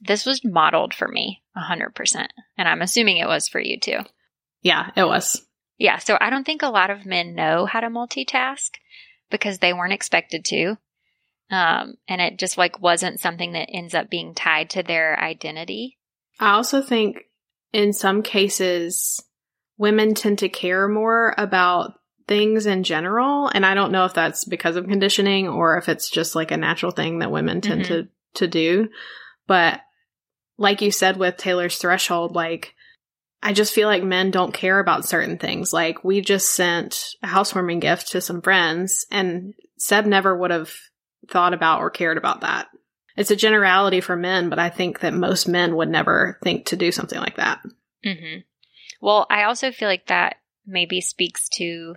this 0.00 0.26
was 0.26 0.44
modeled 0.44 0.94
for 0.94 1.06
me 1.06 1.42
100%. 1.56 2.26
And 2.58 2.68
I'm 2.68 2.82
assuming 2.82 3.18
it 3.18 3.26
was 3.26 3.48
for 3.48 3.60
you 3.60 3.78
too. 3.78 4.00
Yeah, 4.62 4.90
it 4.96 5.04
was. 5.04 5.46
Yeah. 5.82 5.98
So 5.98 6.16
I 6.20 6.30
don't 6.30 6.44
think 6.46 6.62
a 6.62 6.70
lot 6.70 6.90
of 6.90 7.04
men 7.04 7.34
know 7.34 7.66
how 7.66 7.80
to 7.80 7.88
multitask 7.88 8.70
because 9.32 9.58
they 9.58 9.72
weren't 9.72 9.92
expected 9.92 10.44
to. 10.44 10.78
Um, 11.50 11.94
and 12.06 12.20
it 12.20 12.38
just 12.38 12.56
like 12.56 12.80
wasn't 12.80 13.18
something 13.18 13.54
that 13.54 13.68
ends 13.68 13.92
up 13.92 14.08
being 14.08 14.32
tied 14.32 14.70
to 14.70 14.84
their 14.84 15.18
identity. 15.18 15.98
I 16.38 16.52
also 16.52 16.82
think 16.82 17.24
in 17.72 17.92
some 17.92 18.22
cases, 18.22 19.20
women 19.76 20.14
tend 20.14 20.38
to 20.38 20.48
care 20.48 20.86
more 20.86 21.34
about 21.36 21.94
things 22.28 22.66
in 22.66 22.84
general. 22.84 23.48
And 23.48 23.66
I 23.66 23.74
don't 23.74 23.90
know 23.90 24.04
if 24.04 24.14
that's 24.14 24.44
because 24.44 24.76
of 24.76 24.86
conditioning 24.86 25.48
or 25.48 25.78
if 25.78 25.88
it's 25.88 26.08
just 26.08 26.36
like 26.36 26.52
a 26.52 26.56
natural 26.56 26.92
thing 26.92 27.18
that 27.18 27.32
women 27.32 27.60
tend 27.60 27.82
Mm-hmm. 27.82 27.92
to, 27.92 28.08
to 28.34 28.46
do. 28.46 28.88
But 29.48 29.80
like 30.58 30.80
you 30.80 30.92
said 30.92 31.16
with 31.16 31.38
Taylor's 31.38 31.76
threshold, 31.76 32.36
like, 32.36 32.76
I 33.42 33.52
just 33.52 33.74
feel 33.74 33.88
like 33.88 34.04
men 34.04 34.30
don't 34.30 34.54
care 34.54 34.78
about 34.78 35.08
certain 35.08 35.36
things. 35.38 35.72
Like 35.72 36.04
we 36.04 36.20
just 36.20 36.54
sent 36.54 37.16
a 37.22 37.26
housewarming 37.26 37.80
gift 37.80 38.12
to 38.12 38.20
some 38.20 38.40
friends 38.40 39.04
and 39.10 39.54
Seb 39.78 40.06
never 40.06 40.36
would 40.36 40.50
have 40.52 40.72
thought 41.28 41.52
about 41.54 41.80
or 41.80 41.90
cared 41.90 42.18
about 42.18 42.42
that. 42.42 42.68
It's 43.16 43.30
a 43.30 43.36
generality 43.36 44.00
for 44.00 44.16
men, 44.16 44.48
but 44.48 44.58
I 44.58 44.70
think 44.70 45.00
that 45.00 45.12
most 45.12 45.48
men 45.48 45.74
would 45.76 45.88
never 45.88 46.38
think 46.42 46.66
to 46.66 46.76
do 46.76 46.92
something 46.92 47.18
like 47.18 47.36
that. 47.36 47.60
hmm 48.04 48.38
Well, 49.00 49.26
I 49.28 49.42
also 49.44 49.72
feel 49.72 49.88
like 49.88 50.06
that 50.06 50.36
maybe 50.66 51.00
speaks 51.00 51.48
to 51.56 51.96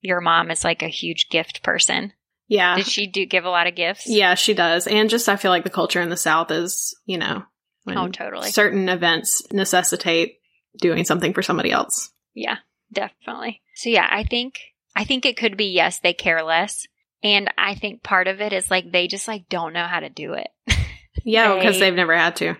your 0.00 0.20
mom 0.20 0.50
as 0.50 0.64
like 0.64 0.82
a 0.82 0.88
huge 0.88 1.28
gift 1.30 1.62
person. 1.62 2.12
Yeah. 2.48 2.76
Did 2.76 2.86
she 2.86 3.06
do 3.06 3.26
give 3.26 3.44
a 3.44 3.50
lot 3.50 3.66
of 3.66 3.74
gifts? 3.74 4.06
Yeah, 4.08 4.34
she 4.34 4.54
does. 4.54 4.86
And 4.86 5.10
just 5.10 5.28
I 5.28 5.36
feel 5.36 5.50
like 5.50 5.64
the 5.64 5.70
culture 5.70 6.00
in 6.00 6.08
the 6.10 6.16
South 6.16 6.50
is, 6.50 6.96
you 7.06 7.18
know, 7.18 7.42
Oh, 7.86 8.08
totally. 8.08 8.50
certain 8.50 8.88
events 8.88 9.42
necessitate 9.52 10.39
doing 10.78 11.04
something 11.04 11.32
for 11.32 11.42
somebody 11.42 11.70
else. 11.70 12.10
Yeah, 12.34 12.56
definitely. 12.92 13.62
So 13.74 13.88
yeah, 13.90 14.08
I 14.10 14.24
think 14.24 14.60
I 14.94 15.04
think 15.04 15.24
it 15.26 15.36
could 15.36 15.56
be 15.56 15.66
yes, 15.72 16.00
they 16.00 16.12
care 16.14 16.42
less. 16.42 16.86
And 17.22 17.52
I 17.58 17.74
think 17.74 18.02
part 18.02 18.28
of 18.28 18.40
it 18.40 18.52
is 18.52 18.70
like 18.70 18.90
they 18.90 19.06
just 19.06 19.28
like 19.28 19.48
don't 19.48 19.72
know 19.72 19.84
how 19.86 20.00
to 20.00 20.08
do 20.08 20.34
it. 20.34 20.48
Yeah, 21.24 21.56
because 21.56 21.74
They- 21.74 21.80
they've 21.80 21.94
never 21.94 22.16
had 22.16 22.36
to. 22.36 22.54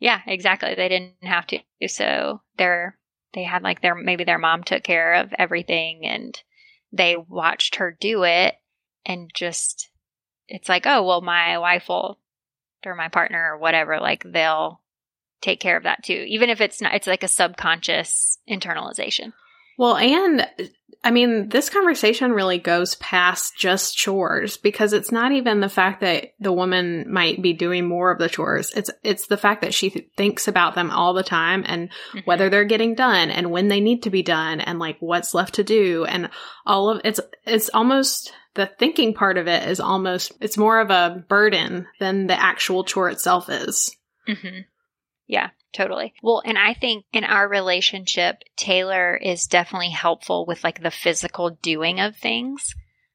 yeah, 0.00 0.20
exactly. 0.26 0.74
They 0.74 0.88
didn't 0.88 1.14
have 1.22 1.46
to. 1.48 1.58
So 1.86 2.40
they're 2.56 2.96
they 3.34 3.44
had 3.44 3.62
like 3.62 3.82
their 3.82 3.94
maybe 3.94 4.24
their 4.24 4.38
mom 4.38 4.64
took 4.64 4.82
care 4.82 5.14
of 5.14 5.32
everything 5.38 6.00
and 6.06 6.36
they 6.92 7.14
watched 7.16 7.76
her 7.76 7.96
do 8.00 8.24
it 8.24 8.54
and 9.06 9.30
just 9.32 9.90
it's 10.48 10.68
like, 10.68 10.86
oh 10.86 11.04
well 11.04 11.20
my 11.20 11.58
wife 11.58 11.88
will 11.88 12.18
or 12.84 12.94
my 12.96 13.08
partner 13.08 13.52
or 13.52 13.58
whatever, 13.58 14.00
like 14.00 14.24
they'll 14.26 14.80
take 15.40 15.60
care 15.60 15.76
of 15.76 15.84
that 15.84 16.02
too. 16.04 16.24
Even 16.28 16.50
if 16.50 16.60
it's 16.60 16.80
not 16.80 16.94
it's 16.94 17.06
like 17.06 17.22
a 17.22 17.28
subconscious 17.28 18.38
internalization. 18.48 19.32
Well, 19.78 19.96
and 19.96 20.46
I 21.02 21.10
mean, 21.10 21.48
this 21.48 21.70
conversation 21.70 22.32
really 22.32 22.58
goes 22.58 22.96
past 22.96 23.54
just 23.56 23.96
chores 23.96 24.58
because 24.58 24.92
it's 24.92 25.10
not 25.10 25.32
even 25.32 25.60
the 25.60 25.70
fact 25.70 26.02
that 26.02 26.34
the 26.38 26.52
woman 26.52 27.10
might 27.10 27.40
be 27.40 27.54
doing 27.54 27.88
more 27.88 28.10
of 28.10 28.18
the 28.18 28.28
chores. 28.28 28.70
It's 28.76 28.90
it's 29.02 29.26
the 29.28 29.38
fact 29.38 29.62
that 29.62 29.72
she 29.72 29.88
th- 29.88 30.08
thinks 30.18 30.46
about 30.48 30.74
them 30.74 30.90
all 30.90 31.14
the 31.14 31.22
time 31.22 31.64
and 31.66 31.88
Mhm. 32.12 32.26
whether 32.26 32.50
they're 32.50 32.64
getting 32.64 32.94
done 32.94 33.30
and 33.30 33.50
when 33.50 33.68
they 33.68 33.80
need 33.80 34.02
to 34.02 34.10
be 34.10 34.22
done 34.22 34.60
and 34.60 34.78
like 34.78 34.98
what's 35.00 35.32
left 35.32 35.54
to 35.54 35.64
do 35.64 36.04
and 36.04 36.28
all 36.66 36.90
of 36.90 37.00
it's 37.04 37.20
it's 37.46 37.70
almost 37.70 38.34
the 38.54 38.66
thinking 38.78 39.14
part 39.14 39.38
of 39.38 39.46
it 39.48 39.66
is 39.66 39.80
almost 39.80 40.32
it's 40.42 40.58
more 40.58 40.80
of 40.80 40.90
a 40.90 41.24
burden 41.28 41.86
than 42.00 42.26
the 42.26 42.38
actual 42.38 42.84
chore 42.84 43.08
itself 43.08 43.48
is. 43.48 43.96
hmm 44.26 44.58
Yeah, 45.30 45.50
totally. 45.72 46.12
Well, 46.24 46.42
and 46.44 46.58
I 46.58 46.74
think 46.74 47.04
in 47.12 47.22
our 47.22 47.48
relationship, 47.48 48.42
Taylor 48.56 49.14
is 49.14 49.46
definitely 49.46 49.90
helpful 49.90 50.44
with 50.44 50.64
like 50.64 50.82
the 50.82 50.90
physical 50.90 51.50
doing 51.62 52.00
of 52.00 52.16
things, 52.16 52.74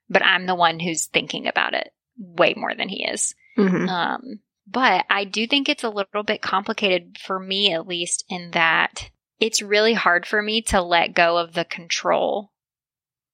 but 0.10 0.24
I'm 0.24 0.46
the 0.46 0.56
one 0.56 0.80
who's 0.80 1.08
thinking 1.08 1.46
about 1.46 1.74
it 1.74 1.90
way 2.18 2.54
more 2.56 2.74
than 2.74 2.88
he 2.88 3.04
is. 3.06 3.36
Mm-hmm. 3.58 3.90
Um, 3.90 4.22
but 4.66 5.04
I 5.10 5.26
do 5.26 5.46
think 5.46 5.68
it's 5.68 5.84
a 5.84 5.90
little 5.90 6.24
bit 6.24 6.42
complicated 6.42 7.18
for 7.22 7.38
me, 7.38 7.74
at 7.74 7.86
least, 7.86 8.24
in 8.30 8.52
that 8.52 9.10
it's 9.42 9.62
really 9.62 9.94
hard 9.94 10.26
for 10.26 10.42
me 10.42 10.62
to 10.62 10.82
let 10.82 11.14
go 11.14 11.38
of 11.38 11.54
the 11.54 11.66
control 11.66 12.54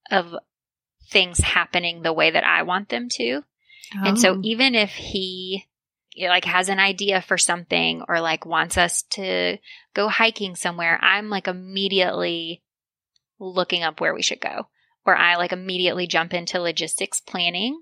of 0.09 0.33
things 1.11 1.37
happening 1.37 2.01
the 2.01 2.13
way 2.13 2.31
that 2.31 2.43
I 2.43 2.63
want 2.63 2.89
them 2.89 3.09
to. 3.11 3.43
And 3.93 4.17
so 4.17 4.35
Oh. 4.35 4.41
even 4.43 4.73
if 4.73 4.89
he 4.91 5.67
like 6.17 6.45
has 6.45 6.69
an 6.69 6.79
idea 6.79 7.21
for 7.21 7.37
something 7.37 8.03
or 8.07 8.19
like 8.19 8.45
wants 8.45 8.77
us 8.77 9.03
to 9.11 9.57
go 9.93 10.07
hiking 10.07 10.55
somewhere, 10.55 10.99
I'm 11.01 11.29
like 11.29 11.47
immediately 11.47 12.61
looking 13.39 13.83
up 13.83 14.01
where 14.01 14.13
we 14.13 14.21
should 14.21 14.41
go. 14.41 14.67
Or 15.05 15.15
I 15.15 15.35
like 15.37 15.51
immediately 15.51 16.05
jump 16.05 16.33
into 16.33 16.59
logistics 16.59 17.19
planning 17.19 17.79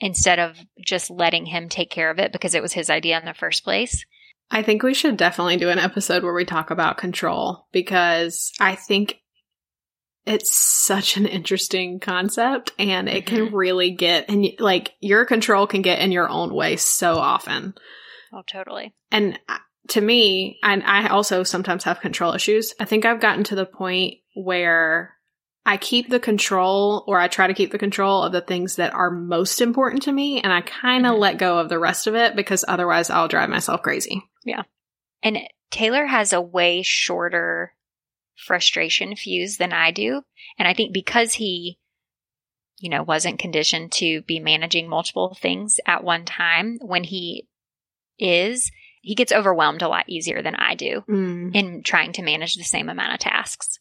instead 0.00 0.38
of 0.38 0.58
just 0.84 1.10
letting 1.10 1.46
him 1.46 1.68
take 1.68 1.90
care 1.90 2.10
of 2.10 2.18
it 2.18 2.32
because 2.32 2.54
it 2.54 2.62
was 2.62 2.74
his 2.74 2.90
idea 2.90 3.18
in 3.18 3.24
the 3.24 3.32
first 3.32 3.64
place. 3.64 4.04
I 4.50 4.62
think 4.62 4.82
we 4.82 4.94
should 4.94 5.16
definitely 5.16 5.56
do 5.56 5.70
an 5.70 5.78
episode 5.78 6.22
where 6.22 6.34
we 6.34 6.44
talk 6.44 6.70
about 6.70 6.98
control 6.98 7.66
because 7.72 8.52
I 8.60 8.74
think 8.74 9.20
it's 10.26 10.52
such 10.54 11.16
an 11.16 11.24
interesting 11.26 12.00
concept 12.00 12.72
and 12.78 13.08
it 13.08 13.26
can 13.26 13.52
really 13.54 13.92
get 13.92 14.28
and 14.28 14.46
like 14.58 14.92
your 15.00 15.24
control 15.24 15.66
can 15.66 15.82
get 15.82 16.00
in 16.00 16.10
your 16.12 16.28
own 16.28 16.52
way 16.52 16.76
so 16.76 17.16
often. 17.16 17.74
Oh, 18.32 18.42
totally. 18.46 18.92
And 19.12 19.38
uh, 19.48 19.58
to 19.90 20.00
me, 20.00 20.58
and 20.64 20.82
I 20.82 21.08
also 21.08 21.44
sometimes 21.44 21.84
have 21.84 22.00
control 22.00 22.34
issues. 22.34 22.74
I 22.80 22.84
think 22.86 23.04
I've 23.04 23.20
gotten 23.20 23.44
to 23.44 23.54
the 23.54 23.66
point 23.66 24.14
where 24.34 25.14
I 25.64 25.76
keep 25.76 26.08
the 26.08 26.20
control 26.20 27.04
or 27.06 27.18
I 27.20 27.28
try 27.28 27.46
to 27.46 27.54
keep 27.54 27.70
the 27.70 27.78
control 27.78 28.22
of 28.22 28.32
the 28.32 28.40
things 28.40 28.76
that 28.76 28.94
are 28.94 29.10
most 29.10 29.60
important 29.60 30.02
to 30.02 30.12
me 30.12 30.40
and 30.40 30.52
I 30.52 30.60
kind 30.62 31.06
of 31.06 31.14
Mhm. 31.14 31.18
let 31.20 31.38
go 31.38 31.58
of 31.58 31.68
the 31.68 31.78
rest 31.78 32.08
of 32.08 32.16
it 32.16 32.34
because 32.34 32.64
otherwise 32.66 33.10
I'll 33.10 33.28
drive 33.28 33.48
myself 33.48 33.82
crazy. 33.82 34.22
Yeah. 34.44 34.62
And 35.22 35.38
Taylor 35.70 36.06
has 36.06 36.32
a 36.32 36.40
way 36.40 36.82
shorter 36.82 37.72
frustration 38.36 39.16
fuse 39.16 39.56
than 39.56 39.72
I 39.72 39.90
do. 39.90 40.22
And 40.58 40.66
I 40.68 40.74
think 40.74 40.92
because 40.92 41.32
he, 41.34 41.78
you 42.78 42.90
know, 42.90 43.02
wasn't 43.02 43.38
conditioned 43.38 43.92
to 43.92 44.22
be 44.22 44.40
managing 44.40 44.88
multiple 44.88 45.36
things 45.40 45.80
at 45.86 46.04
one 46.04 46.24
time, 46.24 46.78
when 46.80 47.04
he 47.04 47.48
is, 48.18 48.70
he 49.02 49.14
gets 49.14 49.32
overwhelmed 49.32 49.82
a 49.82 49.88
lot 49.88 50.08
easier 50.08 50.42
than 50.42 50.54
I 50.54 50.74
do 50.74 51.02
Mm. 51.08 51.54
in 51.54 51.82
trying 51.82 52.12
to 52.14 52.22
manage 52.22 52.54
the 52.56 52.64
same 52.64 52.88
amount 52.88 53.14
of 53.14 53.20
tasks. 53.20 53.78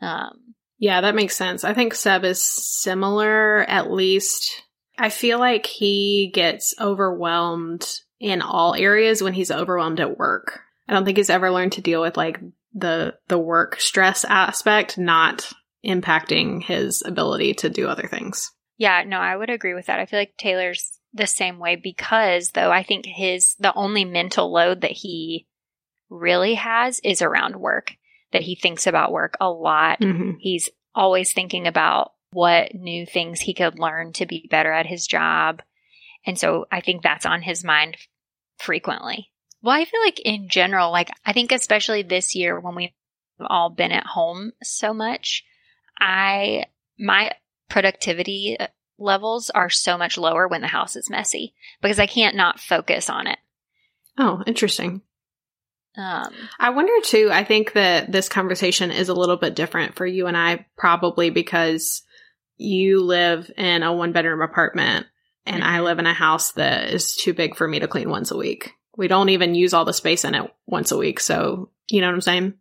Um, 0.00 0.54
Yeah, 0.78 1.00
that 1.00 1.14
makes 1.14 1.34
sense. 1.36 1.64
I 1.64 1.72
think 1.72 1.94
Seb 1.94 2.24
is 2.24 2.42
similar, 2.42 3.62
at 3.62 3.90
least. 3.90 4.62
I 4.98 5.08
feel 5.08 5.38
like 5.38 5.64
he 5.66 6.30
gets 6.34 6.74
overwhelmed 6.80 7.86
in 8.20 8.42
all 8.42 8.74
areas 8.74 9.22
when 9.22 9.32
he's 9.34 9.50
overwhelmed 9.50 10.00
at 10.00 10.18
work. 10.18 10.60
I 10.88 10.92
don't 10.94 11.04
think 11.04 11.16
he's 11.16 11.30
ever 11.30 11.50
learned 11.50 11.72
to 11.72 11.80
deal 11.80 12.00
with 12.02 12.16
like 12.16 12.38
the 12.76 13.14
the 13.28 13.38
work 13.38 13.80
stress 13.80 14.24
aspect 14.24 14.98
not 14.98 15.50
impacting 15.84 16.62
his 16.62 17.02
ability 17.04 17.54
to 17.54 17.70
do 17.70 17.88
other 17.88 18.06
things. 18.06 18.52
Yeah, 18.76 19.02
no, 19.06 19.18
I 19.18 19.34
would 19.34 19.50
agree 19.50 19.74
with 19.74 19.86
that. 19.86 19.98
I 19.98 20.06
feel 20.06 20.18
like 20.18 20.36
Taylor's 20.36 20.98
the 21.14 21.26
same 21.26 21.58
way 21.58 21.76
because 21.76 22.50
though 22.50 22.70
I 22.70 22.82
think 22.82 23.06
his 23.06 23.54
the 23.58 23.74
only 23.74 24.04
mental 24.04 24.52
load 24.52 24.82
that 24.82 24.92
he 24.92 25.46
really 26.10 26.54
has 26.54 27.00
is 27.02 27.22
around 27.22 27.56
work. 27.56 27.92
That 28.32 28.42
he 28.42 28.56
thinks 28.56 28.86
about 28.86 29.12
work 29.12 29.36
a 29.40 29.48
lot. 29.48 30.00
Mm-hmm. 30.00 30.32
He's 30.40 30.68
always 30.94 31.32
thinking 31.32 31.66
about 31.66 32.12
what 32.32 32.74
new 32.74 33.06
things 33.06 33.40
he 33.40 33.54
could 33.54 33.78
learn 33.78 34.12
to 34.14 34.26
be 34.26 34.48
better 34.50 34.72
at 34.72 34.84
his 34.84 35.06
job. 35.06 35.62
And 36.26 36.38
so 36.38 36.66
I 36.70 36.80
think 36.80 37.02
that's 37.02 37.24
on 37.24 37.40
his 37.40 37.64
mind 37.64 37.96
frequently. 38.58 39.30
Well, 39.66 39.74
I 39.74 39.84
feel 39.84 40.00
like 40.00 40.20
in 40.20 40.48
general, 40.48 40.92
like 40.92 41.10
I 41.24 41.32
think 41.32 41.50
especially 41.50 42.04
this 42.04 42.36
year 42.36 42.60
when 42.60 42.76
we've 42.76 42.90
all 43.40 43.68
been 43.68 43.90
at 43.90 44.06
home 44.06 44.52
so 44.62 44.94
much, 44.94 45.44
I 45.98 46.66
my 47.00 47.32
productivity 47.68 48.58
levels 48.96 49.50
are 49.50 49.68
so 49.68 49.98
much 49.98 50.18
lower 50.18 50.46
when 50.46 50.60
the 50.60 50.68
house 50.68 50.94
is 50.94 51.10
messy 51.10 51.52
because 51.82 51.98
I 51.98 52.06
can't 52.06 52.36
not 52.36 52.60
focus 52.60 53.10
on 53.10 53.26
it. 53.26 53.40
Oh, 54.16 54.40
interesting. 54.46 55.02
Um, 55.96 56.32
I 56.60 56.70
wonder 56.70 56.92
too. 57.02 57.30
I 57.32 57.42
think 57.42 57.72
that 57.72 58.12
this 58.12 58.28
conversation 58.28 58.92
is 58.92 59.08
a 59.08 59.14
little 59.14 59.36
bit 59.36 59.56
different 59.56 59.96
for 59.96 60.06
you 60.06 60.28
and 60.28 60.36
I, 60.36 60.64
probably 60.78 61.30
because 61.30 62.02
you 62.56 63.02
live 63.02 63.50
in 63.56 63.82
a 63.82 63.92
one 63.92 64.12
bedroom 64.12 64.42
apartment 64.42 65.06
and 65.44 65.64
I 65.64 65.80
live 65.80 65.98
in 65.98 66.06
a 66.06 66.14
house 66.14 66.52
that 66.52 66.90
is 66.90 67.16
too 67.16 67.34
big 67.34 67.56
for 67.56 67.66
me 67.66 67.80
to 67.80 67.88
clean 67.88 68.10
once 68.10 68.30
a 68.30 68.36
week. 68.36 68.70
We 68.96 69.08
don't 69.08 69.28
even 69.30 69.54
use 69.54 69.74
all 69.74 69.84
the 69.84 69.92
space 69.92 70.24
in 70.24 70.34
it 70.34 70.50
once 70.66 70.90
a 70.92 70.96
week. 70.96 71.20
So, 71.20 71.70
you 71.90 72.00
know 72.00 72.08
what 72.08 72.14
I'm 72.14 72.20
saying? 72.20 72.54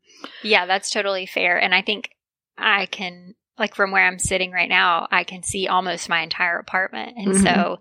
yeah, 0.44 0.65
that's 0.65 0.89
totally 0.92 1.25
fair. 1.25 1.58
And 1.62 1.74
I 1.74 1.82
think 1.82 2.10
I 2.58 2.86
can, 2.88 3.36
like, 3.60 3.75
from 3.75 3.92
where 3.92 4.06
I'm 4.06 4.20
sitting 4.20 4.51
right 4.51 4.70
now, 4.70 5.08
I 5.12 5.24
can 5.24 5.44
see 5.44 5.68
almost 5.68 6.10
my 6.10 6.22
entire 6.22 6.58
apartment. 6.58 7.15
And 7.18 7.27
Mhm. 7.36 7.44
so 7.44 7.80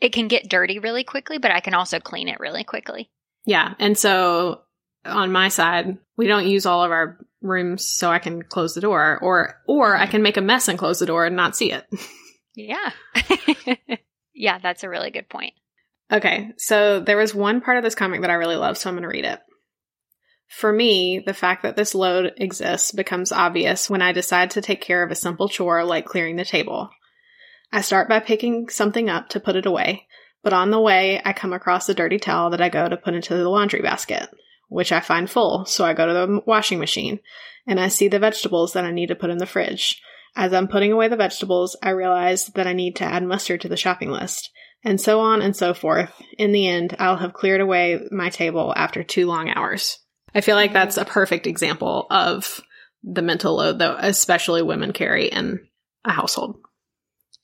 it 0.00 0.12
can 0.12 0.28
get 0.28 0.48
dirty 0.48 0.78
really 0.78 1.04
quickly, 1.04 1.38
but 1.38 1.50
I 1.50 1.60
can 1.60 1.74
also 1.74 2.00
clean 2.00 2.28
it 2.28 2.40
really 2.40 2.64
quickly. 2.64 3.10
Yeah. 3.46 3.74
And 3.78 3.96
so 3.98 4.62
on 5.04 5.32
my 5.32 5.48
side, 5.48 5.96
we 6.16 6.26
don't 6.26 6.46
use 6.48 6.66
all 6.66 6.84
of 6.84 6.90
our 6.90 7.18
rooms 7.40 7.86
so 7.86 8.10
I 8.10 8.18
can 8.18 8.42
close 8.42 8.74
the 8.74 8.82
door 8.82 9.18
or 9.22 9.62
or 9.66 9.96
I 9.96 10.06
can 10.06 10.22
make 10.22 10.36
a 10.36 10.42
mess 10.42 10.68
and 10.68 10.78
close 10.78 10.98
the 10.98 11.06
door 11.06 11.24
and 11.24 11.36
not 11.36 11.56
see 11.56 11.72
it. 11.72 11.86
Yeah. 12.56 12.90
yeah, 14.34 14.58
that's 14.58 14.82
a 14.82 14.88
really 14.88 15.10
good 15.10 15.28
point. 15.28 15.54
Okay. 16.10 16.50
So 16.56 17.00
there 17.00 17.16
was 17.16 17.34
one 17.34 17.60
part 17.60 17.78
of 17.78 17.84
this 17.84 17.94
comic 17.94 18.22
that 18.22 18.30
I 18.30 18.34
really 18.34 18.56
love, 18.56 18.76
so 18.76 18.88
I'm 18.88 18.96
going 18.96 19.02
to 19.02 19.08
read 19.08 19.24
it. 19.24 19.40
For 20.48 20.72
me, 20.72 21.22
the 21.24 21.34
fact 21.34 21.62
that 21.62 21.76
this 21.76 21.94
load 21.94 22.32
exists 22.36 22.90
becomes 22.90 23.30
obvious 23.30 23.88
when 23.88 24.02
I 24.02 24.12
decide 24.12 24.50
to 24.52 24.60
take 24.60 24.80
care 24.80 25.04
of 25.04 25.12
a 25.12 25.14
simple 25.14 25.48
chore 25.48 25.84
like 25.84 26.06
clearing 26.06 26.34
the 26.34 26.44
table. 26.44 26.90
I 27.72 27.82
start 27.82 28.08
by 28.08 28.18
picking 28.18 28.68
something 28.68 29.08
up 29.08 29.28
to 29.28 29.40
put 29.40 29.54
it 29.54 29.64
away, 29.64 30.08
but 30.42 30.52
on 30.52 30.72
the 30.72 30.80
way, 30.80 31.22
I 31.24 31.32
come 31.32 31.52
across 31.52 31.88
a 31.88 31.94
dirty 31.94 32.18
towel 32.18 32.50
that 32.50 32.60
I 32.60 32.68
go 32.68 32.88
to 32.88 32.96
put 32.96 33.14
into 33.14 33.36
the 33.36 33.48
laundry 33.48 33.80
basket, 33.80 34.28
which 34.68 34.90
I 34.90 34.98
find 34.98 35.30
full, 35.30 35.66
so 35.66 35.84
I 35.84 35.94
go 35.94 36.06
to 36.06 36.12
the 36.12 36.40
washing 36.46 36.80
machine, 36.80 37.20
and 37.64 37.78
I 37.78 37.86
see 37.86 38.08
the 38.08 38.18
vegetables 38.18 38.72
that 38.72 38.84
I 38.84 38.90
need 38.90 39.06
to 39.08 39.14
put 39.14 39.30
in 39.30 39.38
the 39.38 39.46
fridge. 39.46 40.02
As 40.34 40.52
I'm 40.52 40.66
putting 40.66 40.90
away 40.90 41.06
the 41.06 41.16
vegetables, 41.16 41.76
I 41.80 41.90
realize 41.90 42.46
that 42.56 42.66
I 42.66 42.72
need 42.72 42.96
to 42.96 43.04
add 43.04 43.22
mustard 43.22 43.60
to 43.60 43.68
the 43.68 43.76
shopping 43.76 44.10
list, 44.10 44.50
and 44.84 45.00
so 45.00 45.20
on 45.20 45.42
and 45.42 45.56
so 45.56 45.74
forth. 45.74 46.10
In 46.38 46.52
the 46.52 46.66
end, 46.66 46.96
I'll 46.98 47.16
have 47.16 47.32
cleared 47.32 47.60
away 47.60 48.00
my 48.10 48.30
table 48.30 48.72
after 48.76 49.02
two 49.02 49.26
long 49.26 49.48
hours. 49.48 49.98
I 50.34 50.40
feel 50.40 50.56
like 50.56 50.72
that's 50.72 50.96
a 50.96 51.04
perfect 51.04 51.46
example 51.46 52.06
of 52.10 52.60
the 53.02 53.22
mental 53.22 53.56
load 53.56 53.78
that 53.78 54.04
especially 54.04 54.62
women 54.62 54.92
carry 54.92 55.26
in 55.26 55.66
a 56.04 56.12
household. 56.12 56.58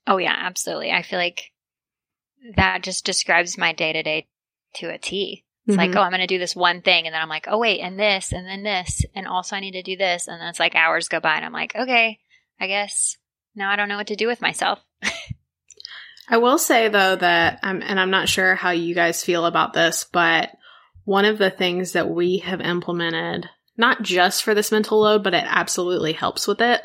Oh, 0.07 0.19
yeah, 0.19 0.35
absolutely. 0.37 0.93
I 0.93 1.03
feel 1.03 1.19
like 1.19 1.51
that 2.57 2.83
just 2.83 3.05
describes 3.05 3.59
my 3.59 3.73
day 3.73 3.93
to 3.93 4.03
day 4.03 4.29
to 4.75 4.93
a 4.93 4.99
T. 4.99 5.45
It's 5.67 5.77
mm-hmm. 5.77 5.81
like, 5.81 5.97
oh, 5.97 6.03
I'm 6.03 6.13
going 6.13 6.21
to 6.21 6.29
do 6.29 6.39
this 6.39 6.55
one 6.55 6.81
thing. 6.81 7.07
And 7.07 7.15
then 7.15 7.21
I'm 7.21 7.29
like, 7.29 7.47
oh, 7.49 7.59
wait, 7.59 7.81
and 7.81 7.99
this, 7.99 8.33
and 8.33 8.47
then 8.47 8.63
this. 8.63 9.03
And 9.17 9.27
also, 9.27 9.57
I 9.57 9.61
need 9.61 9.73
to 9.73 9.83
do 9.83 9.97
this. 9.97 10.29
And 10.29 10.41
then 10.41 10.49
it's 10.49 10.61
like 10.61 10.77
hours 10.77 11.09
go 11.09 11.19
by, 11.19 11.35
and 11.35 11.45
I'm 11.45 11.53
like, 11.53 11.75
okay, 11.75 12.21
I 12.61 12.69
guess 12.69 13.17
now 13.57 13.71
I 13.71 13.77
don't 13.77 13.89
know 13.89 13.97
what 13.97 14.07
to 14.09 14.17
do 14.17 14.29
with 14.29 14.41
myself. 14.41 14.79
I 16.29 16.39
will 16.39 16.59
say, 16.59 16.89
though, 16.89 17.17
that, 17.17 17.61
I'm, 17.63 17.83
and 17.83 18.01
I'm 18.01 18.11
not 18.11 18.29
sure 18.29 18.55
how 18.55 18.71
you 18.71 18.95
guys 18.95 19.25
feel 19.25 19.47
about 19.47 19.73
this, 19.73 20.07
but 20.11 20.51
one 21.05 21.25
of 21.25 21.39
the 21.39 21.51
things 21.51 21.93
that 21.93 22.11
we 22.11 22.39
have 22.39 22.61
implemented, 22.61 23.49
not 23.77 24.03
just 24.03 24.43
for 24.43 24.55
this 24.55 24.73
mental 24.73 25.01
load, 25.01 25.23
but 25.23 25.35
it 25.35 25.45
absolutely 25.47 26.13
helps 26.13 26.49
with 26.49 26.61
it, 26.61 26.83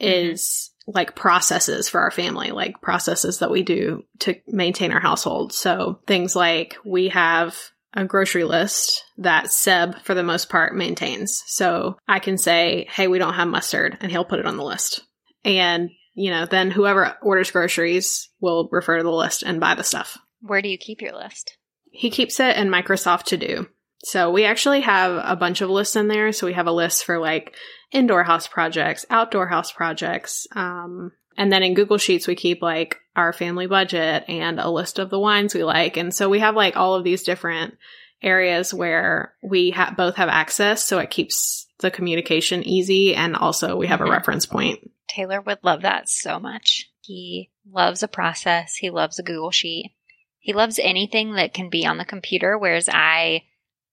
mm-hmm. 0.00 0.06
is 0.30 0.70
like 0.86 1.14
processes 1.14 1.88
for 1.88 2.00
our 2.00 2.10
family, 2.10 2.50
like 2.50 2.82
processes 2.82 3.38
that 3.38 3.50
we 3.50 3.62
do 3.62 4.02
to 4.18 4.34
maintain 4.46 4.92
our 4.92 5.00
household. 5.00 5.52
So 5.52 6.00
things 6.06 6.34
like 6.36 6.76
we 6.84 7.08
have 7.08 7.56
a 7.94 8.04
grocery 8.04 8.44
list 8.44 9.04
that 9.18 9.52
Seb, 9.52 10.00
for 10.02 10.14
the 10.14 10.22
most 10.22 10.48
part, 10.48 10.74
maintains. 10.74 11.42
So 11.46 11.98
I 12.08 12.18
can 12.18 12.36
say, 12.36 12.88
hey, 12.90 13.06
we 13.06 13.18
don't 13.18 13.34
have 13.34 13.48
mustard, 13.48 13.98
and 14.00 14.10
he'll 14.10 14.24
put 14.24 14.40
it 14.40 14.46
on 14.46 14.56
the 14.56 14.64
list. 14.64 15.00
And, 15.44 15.90
you 16.14 16.30
know, 16.30 16.46
then 16.46 16.70
whoever 16.70 17.16
orders 17.22 17.50
groceries 17.50 18.28
will 18.40 18.68
refer 18.70 18.98
to 18.98 19.02
the 19.02 19.10
list 19.10 19.42
and 19.42 19.60
buy 19.60 19.74
the 19.74 19.84
stuff. 19.84 20.18
Where 20.40 20.62
do 20.62 20.68
you 20.68 20.78
keep 20.78 21.00
your 21.00 21.14
list? 21.14 21.56
He 21.90 22.10
keeps 22.10 22.40
it 22.40 22.56
in 22.56 22.68
Microsoft 22.68 23.24
To 23.24 23.36
Do. 23.36 23.68
So 24.04 24.30
we 24.30 24.44
actually 24.44 24.80
have 24.80 25.22
a 25.24 25.36
bunch 25.36 25.60
of 25.60 25.70
lists 25.70 25.96
in 25.96 26.08
there. 26.08 26.32
So 26.32 26.46
we 26.46 26.54
have 26.54 26.66
a 26.66 26.72
list 26.72 27.04
for 27.04 27.18
like 27.18 27.54
indoor 27.92 28.24
house 28.24 28.48
projects, 28.48 29.06
outdoor 29.10 29.46
house 29.46 29.70
projects. 29.70 30.46
Um, 30.56 31.12
and 31.36 31.52
then 31.52 31.62
in 31.62 31.74
Google 31.74 31.98
Sheets, 31.98 32.26
we 32.26 32.34
keep 32.34 32.62
like 32.62 32.96
our 33.14 33.32
family 33.32 33.66
budget 33.66 34.24
and 34.28 34.58
a 34.58 34.70
list 34.70 34.98
of 34.98 35.10
the 35.10 35.20
wines 35.20 35.54
we 35.54 35.64
like. 35.64 35.96
And 35.96 36.12
so 36.12 36.28
we 36.28 36.40
have 36.40 36.56
like 36.56 36.76
all 36.76 36.94
of 36.94 37.04
these 37.04 37.22
different 37.22 37.74
areas 38.22 38.74
where 38.74 39.34
we 39.42 39.70
ha- 39.70 39.94
both 39.96 40.16
have 40.16 40.28
access. 40.28 40.84
So 40.84 40.98
it 40.98 41.10
keeps 41.10 41.66
the 41.78 41.90
communication 41.90 42.62
easy. 42.62 43.14
And 43.14 43.36
also 43.36 43.76
we 43.76 43.86
have 43.86 44.00
mm-hmm. 44.00 44.08
a 44.08 44.12
reference 44.12 44.46
point. 44.46 44.90
Taylor 45.14 45.40
would 45.40 45.58
love 45.62 45.82
that 45.82 46.08
so 46.08 46.40
much. 46.40 46.90
He 47.00 47.50
loves 47.70 48.02
a 48.02 48.08
process. 48.08 48.76
He 48.76 48.90
loves 48.90 49.18
a 49.18 49.22
Google 49.22 49.50
Sheet. 49.50 49.92
He 50.38 50.52
loves 50.52 50.80
anything 50.82 51.34
that 51.34 51.54
can 51.54 51.68
be 51.68 51.86
on 51.86 51.98
the 51.98 52.04
computer, 52.04 52.56
whereas 52.56 52.88
I 52.90 53.42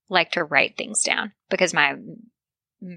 like 0.09 0.31
to 0.31 0.43
write 0.43 0.77
things 0.77 1.03
down 1.03 1.33
because 1.49 1.73
my 1.73 1.95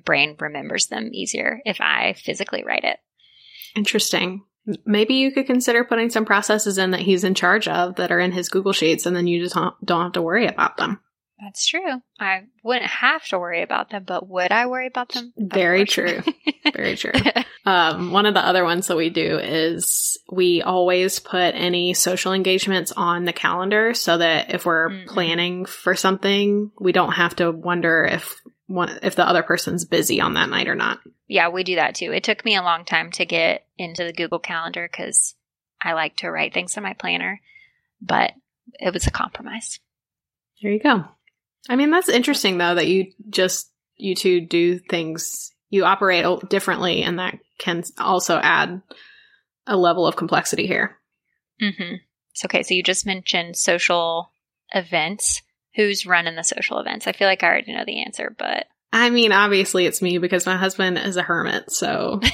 brain 0.05 0.37
remembers 0.39 0.87
them 0.87 1.11
easier 1.13 1.61
if 1.65 1.81
I 1.81 2.15
physically 2.15 2.65
write 2.65 2.85
it. 2.85 2.99
Interesting. 3.77 4.45
Maybe 4.87 5.15
you 5.15 5.33
could 5.33 5.47
consider 5.47 5.85
putting 5.85 6.09
some 6.09 6.25
processes 6.25 6.79
in 6.79 6.93
that 6.93 7.01
he's 7.01 7.25
in 7.25 7.35
charge 7.35 7.67
of 7.67 7.97
that 7.97 8.13
are 8.13 8.21
in 8.21 8.33
his 8.33 8.49
Google 8.49 8.73
Sheets 8.73 9.07
and 9.07 9.17
then 9.17 9.27
you 9.27 9.43
just 9.43 9.57
don't 9.85 10.03
have 10.03 10.13
to 10.13 10.23
worry 10.23 10.47
about 10.47 10.77
them. 10.77 11.01
That's 11.43 11.67
true. 11.67 12.01
I 12.21 12.45
wouldn't 12.63 12.89
have 12.89 13.27
to 13.27 13.39
worry 13.39 13.63
about 13.63 13.91
them, 13.91 14.05
but 14.07 14.29
would 14.29 14.53
I 14.53 14.67
worry 14.67 14.87
about 14.87 15.09
them? 15.09 15.33
Very 15.37 15.85
true. 15.85 16.23
Very 16.73 16.97
true. 16.97 17.13
Um, 17.67 18.13
one 18.13 18.27
of 18.27 18.35
the 18.35 18.47
other 18.47 18.63
ones 18.63 18.87
that 18.87 18.97
we 18.97 19.11
do 19.11 19.39
is 19.39 20.19
we 20.31 20.63
always 20.63 21.19
put 21.19 21.57
any 21.57 21.95
social 21.95 22.33
engagements 22.33 22.93
on 22.93 23.25
the 23.25 23.33
calendar 23.33 23.93
so 23.93 24.19
that 24.19 24.55
if 24.55 24.65
we're 24.65 24.91
mm-hmm. 24.91 25.09
planning 25.09 25.65
for 25.65 25.97
something, 25.97 26.71
we 26.81 26.93
don't 26.93 27.13
have 27.13 27.35
to 27.37 27.51
wonder 27.51 28.05
if 28.05 28.41
one, 28.69 28.99
if 29.03 29.17
the 29.17 29.27
other 29.27 29.43
person's 29.43 29.85
busy 29.85 30.21
on 30.21 30.35
that 30.35 30.49
night 30.49 30.69
or 30.69 30.77
not. 30.77 31.01
Yeah, 31.27 31.49
we 31.49 31.65
do 31.65 31.75
that 31.75 31.97
too. 31.97 32.13
It 32.13 32.23
took 32.23 32.45
me 32.45 32.55
a 32.55 32.63
long 32.63 32.85
time 32.85 33.11
to 33.13 33.27
get 33.27 33.67
into 33.77 34.05
the 34.05 34.13
Google 34.13 34.39
Calendar 34.39 34.89
because 34.91 35.35
I 35.83 35.95
like 35.95 36.17
to 36.19 36.31
write 36.31 36.55
things 36.55 36.77
in 36.77 36.85
my 36.85 36.93
planner, 36.95 37.41
but 38.01 38.33
it 38.75 38.93
was 38.95 39.09
a 39.09 39.11
compromise. 39.13 39.81
There 40.63 40.71
you 40.71 40.81
go. 40.81 41.05
I 41.69 41.77
mean, 41.77 41.91
that's 41.91 42.09
interesting 42.09 42.59
though 42.59 42.75
that 42.75 42.89
you 42.89 43.13
just 43.29 43.71
you 43.97 44.15
two 44.15 44.41
do 44.41 44.79
things 44.79 45.53
you 45.71 45.85
operate 45.85 46.27
differently, 46.49 47.03
and 47.03 47.19
that 47.19 47.39
can 47.59 47.83
also 47.99 48.37
add 48.37 48.83
a 49.67 49.77
level 49.77 50.07
of 50.07 50.17
complexity 50.17 50.67
here. 50.67 50.99
Mm-hmm. 51.61 51.97
So, 52.35 52.47
okay, 52.47 52.63
so 52.63 52.75
you 52.75 52.83
just 52.83 53.07
mentioned 53.07 53.57
social 53.57 54.31
events. 54.75 55.43
Who's 55.75 56.05
running 56.05 56.37
the 56.37 56.43
social 56.43 56.79
events? 56.79 57.07
I 57.07 57.13
feel 57.13 57.27
like 57.27 57.43
I 57.43 57.47
already 57.47 57.73
know 57.73 57.85
the 57.87 58.03
answer, 58.03 58.35
but 58.37 58.67
I 58.93 59.09
mean, 59.09 59.33
obviously 59.33 59.87
it's 59.87 60.03
me 60.03 60.19
because 60.19 60.45
my 60.45 60.57
husband 60.57 60.99
is 60.99 61.17
a 61.17 61.23
hermit, 61.23 61.73
so 61.73 62.21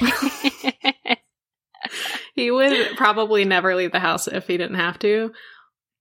he 2.35 2.51
would 2.51 2.97
probably 2.97 3.45
never 3.45 3.75
leave 3.75 3.93
the 3.93 3.99
house 3.99 4.27
if 4.27 4.47
he 4.47 4.57
didn't 4.57 4.75
have 4.75 4.99
to 4.99 5.31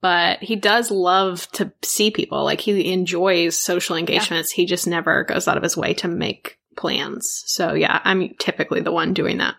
but 0.01 0.41
he 0.41 0.57
does 0.57 0.91
love 0.91 1.51
to 1.53 1.73
see 1.83 2.11
people. 2.11 2.45
Like 2.45 2.61
he 2.61 2.93
enjoys 2.93 3.57
social 3.57 3.97
engagements. 3.97 4.53
Yeah. 4.53 4.63
He 4.63 4.67
just 4.67 4.87
never 4.87 5.25
goes 5.25 5.49
out 5.49 5.57
of 5.57 5.63
his 5.63 5.77
way 5.77 5.95
to 5.95 6.09
make 6.09 6.59
plans. 6.77 7.43
So 7.47 7.75
yeah, 7.75 8.01
I'm 8.05 8.35
typically 8.39 8.81
the 8.81 8.93
one 8.93 9.15
doing 9.15 9.39
that. 9.39 9.57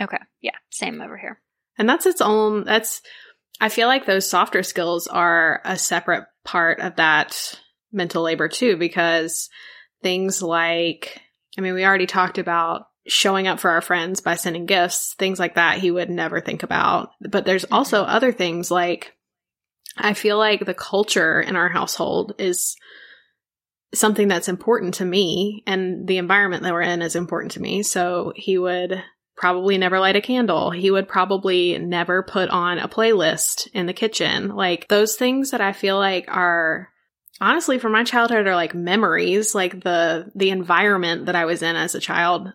Okay. 0.00 0.18
Yeah. 0.40 0.56
Same 0.70 1.00
over 1.00 1.16
here. 1.16 1.40
And 1.76 1.88
that's 1.88 2.06
its 2.06 2.20
own, 2.20 2.64
that's, 2.64 3.02
I 3.60 3.68
feel 3.68 3.88
like 3.88 4.06
those 4.06 4.28
softer 4.28 4.62
skills 4.62 5.08
are 5.08 5.60
a 5.64 5.76
separate 5.76 6.26
part 6.44 6.80
of 6.80 6.96
that 6.96 7.60
mental 7.92 8.22
labor 8.22 8.48
too, 8.48 8.76
because 8.76 9.50
things 10.02 10.42
like, 10.42 11.20
I 11.56 11.60
mean, 11.60 11.74
we 11.74 11.84
already 11.84 12.06
talked 12.06 12.38
about 12.38 12.86
showing 13.08 13.48
up 13.48 13.58
for 13.58 13.70
our 13.70 13.80
friends 13.80 14.20
by 14.20 14.36
sending 14.36 14.66
gifts, 14.66 15.14
things 15.18 15.40
like 15.40 15.54
that, 15.54 15.78
he 15.78 15.90
would 15.90 16.10
never 16.10 16.40
think 16.40 16.62
about. 16.62 17.10
But 17.20 17.44
there's 17.44 17.64
also 17.64 18.02
mm-hmm. 18.02 18.10
other 18.10 18.32
things 18.32 18.70
like 18.70 19.14
I 19.98 20.14
feel 20.14 20.38
like 20.38 20.64
the 20.64 20.74
culture 20.74 21.40
in 21.40 21.56
our 21.56 21.68
household 21.68 22.34
is 22.38 22.76
something 23.94 24.28
that's 24.28 24.48
important 24.48 24.94
to 24.94 25.04
me 25.04 25.62
and 25.66 26.06
the 26.06 26.18
environment 26.18 26.62
that 26.62 26.72
we're 26.72 26.82
in 26.82 27.02
is 27.02 27.16
important 27.16 27.52
to 27.52 27.62
me. 27.62 27.82
So 27.82 28.32
he 28.36 28.58
would 28.58 29.02
probably 29.36 29.78
never 29.78 30.00
light 30.00 30.16
a 30.16 30.20
candle. 30.20 30.70
He 30.70 30.90
would 30.90 31.08
probably 31.08 31.78
never 31.78 32.22
put 32.22 32.50
on 32.50 32.78
a 32.78 32.88
playlist 32.88 33.68
in 33.72 33.86
the 33.86 33.92
kitchen. 33.92 34.48
Like 34.48 34.88
those 34.88 35.16
things 35.16 35.52
that 35.52 35.60
I 35.60 35.72
feel 35.72 35.96
like 35.96 36.26
are 36.28 36.90
honestly 37.40 37.78
from 37.78 37.92
my 37.92 38.04
childhood 38.04 38.46
are 38.46 38.56
like 38.56 38.74
memories, 38.74 39.54
like 39.54 39.82
the 39.82 40.30
the 40.34 40.50
environment 40.50 41.26
that 41.26 41.36
I 41.36 41.44
was 41.44 41.62
in 41.62 41.76
as 41.76 41.94
a 41.94 42.00
child 42.00 42.52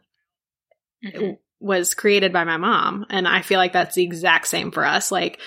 mm-hmm. 1.03 1.31
was 1.59 1.95
created 1.95 2.33
by 2.33 2.43
my 2.43 2.57
mom 2.57 3.05
and 3.09 3.27
I 3.27 3.41
feel 3.41 3.57
like 3.57 3.73
that's 3.73 3.95
the 3.95 4.03
exact 4.03 4.47
same 4.47 4.71
for 4.71 4.85
us. 4.85 5.11
Like 5.11 5.39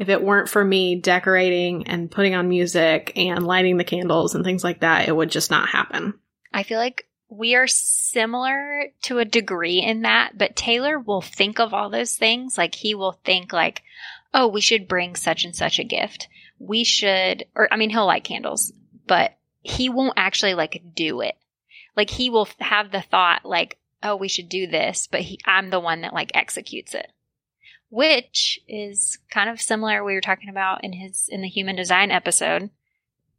if 0.00 0.08
it 0.08 0.22
weren't 0.22 0.48
for 0.48 0.64
me 0.64 0.96
decorating 0.96 1.86
and 1.86 2.10
putting 2.10 2.34
on 2.34 2.48
music 2.48 3.12
and 3.16 3.46
lighting 3.46 3.76
the 3.76 3.84
candles 3.84 4.34
and 4.34 4.42
things 4.42 4.64
like 4.64 4.80
that, 4.80 5.06
it 5.06 5.14
would 5.14 5.30
just 5.30 5.50
not 5.50 5.68
happen. 5.68 6.14
I 6.54 6.62
feel 6.62 6.78
like 6.78 7.06
we 7.28 7.54
are 7.54 7.66
similar 7.66 8.86
to 9.02 9.18
a 9.18 9.26
degree 9.26 9.78
in 9.82 10.02
that, 10.02 10.38
but 10.38 10.56
Taylor 10.56 10.98
will 10.98 11.20
think 11.20 11.60
of 11.60 11.74
all 11.74 11.90
those 11.90 12.16
things. 12.16 12.56
Like 12.56 12.74
he 12.74 12.94
will 12.94 13.20
think 13.24 13.52
like, 13.52 13.82
oh, 14.32 14.48
we 14.48 14.62
should 14.62 14.88
bring 14.88 15.16
such 15.16 15.44
and 15.44 15.54
such 15.54 15.78
a 15.78 15.84
gift. 15.84 16.28
We 16.58 16.82
should, 16.82 17.44
or 17.54 17.68
I 17.70 17.76
mean, 17.76 17.90
he'll 17.90 18.06
light 18.06 18.24
candles, 18.24 18.72
but 19.06 19.36
he 19.60 19.90
won't 19.90 20.14
actually 20.16 20.54
like 20.54 20.82
do 20.96 21.20
it. 21.20 21.36
Like 21.94 22.08
he 22.08 22.30
will 22.30 22.48
have 22.58 22.90
the 22.90 23.02
thought 23.02 23.44
like, 23.44 23.76
oh, 24.02 24.16
we 24.16 24.28
should 24.28 24.48
do 24.48 24.66
this, 24.66 25.08
but 25.08 25.20
he, 25.20 25.38
I'm 25.44 25.68
the 25.68 25.78
one 25.78 26.00
that 26.00 26.14
like 26.14 26.30
executes 26.34 26.94
it 26.94 27.12
which 27.90 28.58
is 28.66 29.18
kind 29.30 29.50
of 29.50 29.60
similar 29.60 30.02
we 30.02 30.14
were 30.14 30.20
talking 30.20 30.48
about 30.48 30.82
in 30.84 30.92
his 30.92 31.28
in 31.28 31.42
the 31.42 31.48
human 31.48 31.76
design 31.76 32.10
episode 32.10 32.70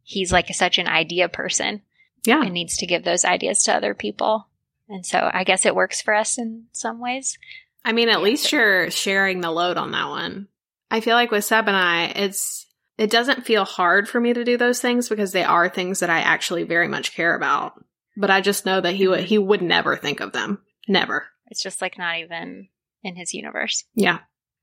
he's 0.03 0.31
like 0.31 0.53
such 0.53 0.77
an 0.77 0.87
idea 0.87 1.29
person 1.29 1.81
Yeah. 2.25 2.41
and 2.41 2.53
needs 2.53 2.77
to 2.77 2.85
give 2.85 3.03
those 3.03 3.25
ideas 3.25 3.63
to 3.63 3.73
other 3.73 3.93
people. 3.93 4.47
And 4.89 5.05
so 5.05 5.29
I 5.31 5.43
guess 5.43 5.65
it 5.65 5.75
works 5.75 6.01
for 6.01 6.13
us 6.13 6.37
in 6.37 6.65
some 6.71 6.99
ways. 6.99 7.37
I 7.85 7.93
mean, 7.93 8.09
at 8.09 8.21
least 8.21 8.51
you're 8.51 8.91
sharing 8.91 9.41
the 9.41 9.51
load 9.51 9.77
on 9.77 9.91
that 9.91 10.09
one. 10.09 10.47
I 10.89 10.99
feel 10.99 11.15
like 11.15 11.31
with 11.31 11.45
Seb 11.45 11.67
and 11.67 11.77
I, 11.77 12.05
it's 12.15 12.67
it 12.97 13.09
doesn't 13.09 13.45
feel 13.45 13.63
hard 13.63 14.09
for 14.09 14.19
me 14.19 14.33
to 14.33 14.43
do 14.43 14.57
those 14.57 14.81
things 14.81 15.07
because 15.07 15.31
they 15.31 15.43
are 15.43 15.69
things 15.69 16.01
that 16.01 16.09
I 16.09 16.19
actually 16.19 16.63
very 16.63 16.87
much 16.89 17.15
care 17.15 17.35
about. 17.35 17.73
But 18.17 18.29
I 18.29 18.41
just 18.41 18.65
know 18.65 18.81
that 18.81 18.93
he 18.93 19.07
would 19.07 19.19
mm-hmm. 19.19 19.27
he 19.27 19.37
would 19.37 19.61
never 19.61 19.95
think 19.95 20.19
of 20.19 20.33
them. 20.33 20.61
Never. 20.87 21.27
It's 21.47 21.63
just 21.63 21.81
like 21.81 21.97
not 21.97 22.17
even 22.17 22.67
in 23.03 23.15
his 23.15 23.33
universe. 23.33 23.85
Yeah. 23.95 24.19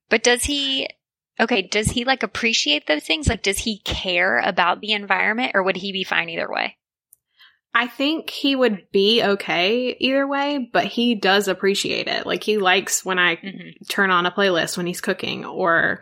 But 0.08 0.22
does 0.22 0.44
he 0.44 0.88
okay, 1.40 1.62
does 1.62 1.90
he 1.90 2.04
like 2.04 2.22
appreciate 2.22 2.86
those 2.86 3.04
things? 3.04 3.28
Like 3.28 3.42
does 3.42 3.58
he 3.58 3.78
care 3.80 4.38
about 4.38 4.80
the 4.80 4.92
environment 4.92 5.52
or 5.54 5.62
would 5.62 5.76
he 5.76 5.92
be 5.92 6.04
fine 6.04 6.28
either 6.28 6.50
way? 6.50 6.76
I 7.74 7.86
think 7.86 8.30
he 8.30 8.56
would 8.56 8.90
be 8.90 9.22
okay 9.22 9.94
either 10.00 10.26
way, 10.26 10.68
but 10.72 10.86
he 10.86 11.14
does 11.14 11.48
appreciate 11.48 12.08
it. 12.08 12.26
Like 12.26 12.42
he 12.42 12.58
likes 12.58 13.04
when 13.04 13.18
I 13.18 13.36
Mm-hmm. 13.36 13.84
turn 13.88 14.10
on 14.10 14.26
a 14.26 14.32
playlist 14.32 14.76
when 14.76 14.86
he's 14.86 15.00
cooking 15.00 15.44
or 15.44 16.00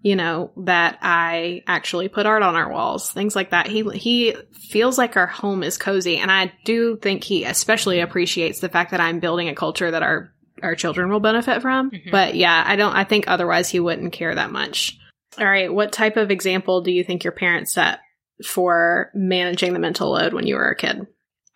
you 0.00 0.14
know 0.14 0.52
that 0.58 0.98
I 1.02 1.62
actually 1.66 2.08
put 2.08 2.26
art 2.26 2.42
on 2.44 2.54
our 2.54 2.70
walls, 2.70 3.10
things 3.10 3.34
like 3.34 3.50
that. 3.50 3.66
He 3.66 3.82
he 3.94 4.36
feels 4.52 4.96
like 4.96 5.16
our 5.16 5.26
home 5.26 5.64
is 5.64 5.76
cozy 5.76 6.18
and 6.18 6.30
I 6.30 6.52
do 6.64 6.96
think 6.96 7.24
he 7.24 7.44
especially 7.44 8.00
appreciates 8.00 8.60
the 8.60 8.68
fact 8.68 8.92
that 8.92 9.00
I'm 9.00 9.18
building 9.18 9.48
a 9.48 9.54
culture 9.54 9.90
that 9.90 10.02
our 10.02 10.32
our 10.62 10.74
children 10.74 11.10
will 11.10 11.20
benefit 11.20 11.62
from. 11.62 11.90
Mhm. 11.90 12.10
But 12.10 12.34
yeah, 12.34 12.62
I 12.66 12.76
don't 12.76 12.94
I 12.94 13.04
think 13.04 13.26
otherwise 13.26 13.68
he 13.68 13.80
wouldn't 13.80 14.12
care 14.12 14.34
that 14.34 14.50
much. 14.50 14.96
All 15.38 15.46
right, 15.46 15.72
what 15.72 15.92
type 15.92 16.16
of 16.16 16.30
example 16.30 16.80
do 16.80 16.90
you 16.90 17.04
think 17.04 17.22
your 17.24 17.32
parents 17.32 17.74
set 17.74 18.00
for 18.46 19.10
managing 19.14 19.72
the 19.72 19.78
mental 19.78 20.12
load 20.12 20.32
when 20.32 20.46
you 20.46 20.54
were 20.56 20.68
a 20.68 20.76
kid? 20.76 21.06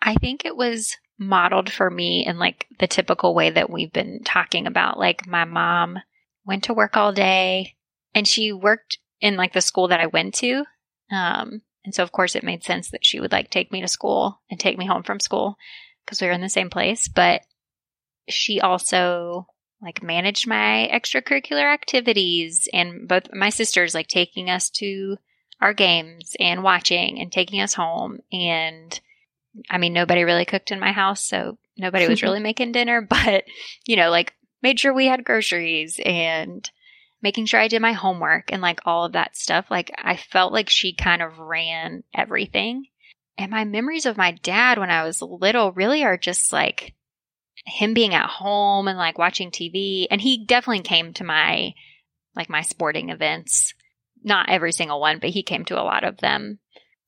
I 0.01 0.15
think 0.15 0.45
it 0.45 0.55
was 0.55 0.95
modeled 1.19 1.71
for 1.71 1.89
me 1.89 2.25
in 2.25 2.37
like 2.37 2.65
the 2.79 2.87
typical 2.87 3.33
way 3.33 3.49
that 3.49 3.69
we've 3.69 3.93
been 3.93 4.21
talking 4.23 4.67
about. 4.67 4.99
Like 4.99 5.27
my 5.27 5.45
mom 5.45 5.99
went 6.45 6.65
to 6.65 6.73
work 6.73 6.97
all 6.97 7.13
day 7.13 7.75
and 8.13 8.27
she 8.27 8.51
worked 8.51 8.97
in 9.21 9.37
like 9.37 9.53
the 9.53 9.61
school 9.61 9.87
that 9.89 9.99
I 10.01 10.07
went 10.07 10.35
to. 10.35 10.65
Um, 11.11 11.61
and 11.85 11.93
so 11.93 12.03
of 12.03 12.11
course 12.11 12.35
it 12.35 12.43
made 12.43 12.63
sense 12.63 12.91
that 12.91 13.05
she 13.05 13.19
would 13.19 13.31
like 13.31 13.49
take 13.49 13.71
me 13.71 13.81
to 13.81 13.87
school 13.87 14.41
and 14.49 14.59
take 14.59 14.77
me 14.77 14.85
home 14.85 15.03
from 15.03 15.19
school 15.19 15.55
because 16.05 16.19
we 16.21 16.27
were 16.27 16.33
in 16.33 16.41
the 16.41 16.49
same 16.49 16.69
place. 16.69 17.07
But 17.07 17.41
she 18.29 18.59
also 18.61 19.47
like 19.81 20.01
managed 20.01 20.47
my 20.47 20.89
extracurricular 20.93 21.73
activities 21.73 22.69
and 22.73 23.07
both 23.07 23.33
my 23.33 23.49
sisters 23.49 23.93
like 23.93 24.07
taking 24.07 24.49
us 24.49 24.69
to 24.69 25.17
our 25.59 25.73
games 25.73 26.35
and 26.39 26.63
watching 26.63 27.19
and 27.19 27.31
taking 27.31 27.61
us 27.61 27.73
home 27.73 28.19
and 28.31 28.99
I 29.69 29.77
mean, 29.77 29.93
nobody 29.93 30.23
really 30.23 30.45
cooked 30.45 30.71
in 30.71 30.79
my 30.79 30.91
house, 30.91 31.23
so 31.23 31.57
nobody 31.77 32.07
was 32.07 32.21
really 32.23 32.39
making 32.39 32.71
dinner, 32.71 33.01
but, 33.09 33.43
you 33.85 33.95
know, 33.95 34.09
like 34.09 34.33
made 34.61 34.79
sure 34.79 34.93
we 34.93 35.07
had 35.07 35.23
groceries 35.23 35.99
and 36.03 36.69
making 37.21 37.45
sure 37.45 37.59
I 37.59 37.67
did 37.67 37.81
my 37.81 37.93
homework 37.93 38.51
and 38.51 38.61
like 38.61 38.81
all 38.85 39.05
of 39.05 39.13
that 39.13 39.37
stuff. 39.37 39.67
Like, 39.69 39.91
I 39.97 40.17
felt 40.17 40.53
like 40.53 40.69
she 40.69 40.93
kind 40.93 41.21
of 41.21 41.39
ran 41.39 42.03
everything. 42.13 42.87
And 43.37 43.49
my 43.49 43.63
memories 43.63 44.05
of 44.05 44.17
my 44.17 44.31
dad 44.31 44.77
when 44.77 44.91
I 44.91 45.03
was 45.03 45.21
little 45.21 45.71
really 45.71 46.03
are 46.03 46.17
just 46.17 46.53
like 46.53 46.93
him 47.65 47.93
being 47.93 48.13
at 48.13 48.29
home 48.29 48.87
and 48.87 48.97
like 48.97 49.17
watching 49.17 49.51
TV. 49.51 50.07
And 50.11 50.19
he 50.21 50.45
definitely 50.45 50.83
came 50.83 51.13
to 51.13 51.23
my, 51.23 51.73
like 52.35 52.49
my 52.49 52.61
sporting 52.61 53.09
events. 53.09 53.73
Not 54.23 54.49
every 54.49 54.71
single 54.71 55.01
one, 55.01 55.19
but 55.19 55.31
he 55.31 55.43
came 55.43 55.65
to 55.65 55.79
a 55.79 55.83
lot 55.83 56.03
of 56.03 56.17
them. 56.17 56.59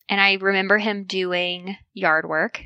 And 0.10 0.20
I 0.22 0.34
remember 0.34 0.78
him 0.78 1.06
doing 1.06 1.78
yard 1.94 2.28
work. 2.28 2.62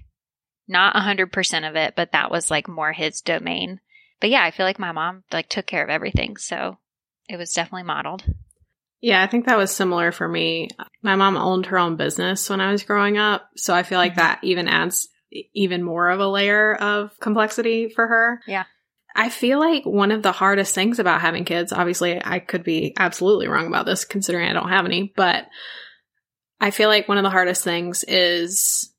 Not 0.67 0.95
100% 0.95 1.69
of 1.69 1.75
it, 1.75 1.93
but 1.95 2.12
that 2.12 2.30
was 2.32 2.52
like 2.52 2.67
more 2.67 2.91
his 2.91 3.21
domain. 3.21 3.80
But 4.19 4.30
yeah, 4.30 4.43
I 4.43 4.52
feel 4.52 4.65
like 4.65 4.80
my 4.80 4.91
mom 4.91 5.23
like 5.32 5.49
took 5.49 5.65
care 5.65 5.84
of 5.84 5.89
everything, 5.89 6.38
so 6.38 6.78
it 7.28 7.38
was 7.38 7.54
definitely 7.54 7.84
modeled. 7.84 8.23
Yeah, 9.02 9.23
I 9.23 9.28
think 9.28 9.45
that 9.45 9.58
was 9.58 9.73
similar 9.73 10.12
for 10.12 10.28
me. 10.28 10.67
My 11.02 11.15
mom 11.15 11.38
owned 11.38 11.67
her 11.67 11.80
own 11.80 11.95
business 11.95 12.49
when 12.49 12.60
I 12.60 12.71
was 12.71 12.84
growing 12.84 13.17
up, 13.17 13.49
so 13.56 13.73
I 13.73 13.84
feel 13.84 13.97
like 13.97 14.13
Mhm. 14.13 14.17
that 14.17 14.39
even 14.43 14.67
adds 14.67 15.08
even 15.32 15.84
more 15.84 16.10
of 16.10 16.20
a 16.20 16.28
layer 16.28 16.76
of 16.76 17.18
complexity 17.20 17.89
for 17.89 18.08
her. 18.08 18.42
Yeah. 18.48 18.65
I 19.15 19.30
feel 19.30 19.60
like 19.60 19.86
one 19.86 20.12
of 20.12 20.22
the 20.22 20.32
hardest 20.32 20.76
things 20.76 21.00
about 21.00 21.22
having 21.22 21.46
kids, 21.46 21.74
obviously 21.74 22.22
I 22.24 22.39
could 22.39 22.63
be 22.63 22.94
absolutely 22.98 23.48
wrong 23.48 23.68
about 23.68 23.86
this 23.86 24.06
considering 24.06 24.48
I 24.50 24.54
don't 24.54 24.70
have 24.70 24.86
any, 24.86 25.12
but 25.15 25.48
I 26.62 26.72
feel 26.72 26.89
like 26.89 27.08
one 27.08 27.18
of 27.18 27.24
the 27.24 27.30
hardest 27.30 27.63
things 27.63 28.04
is 28.08 28.94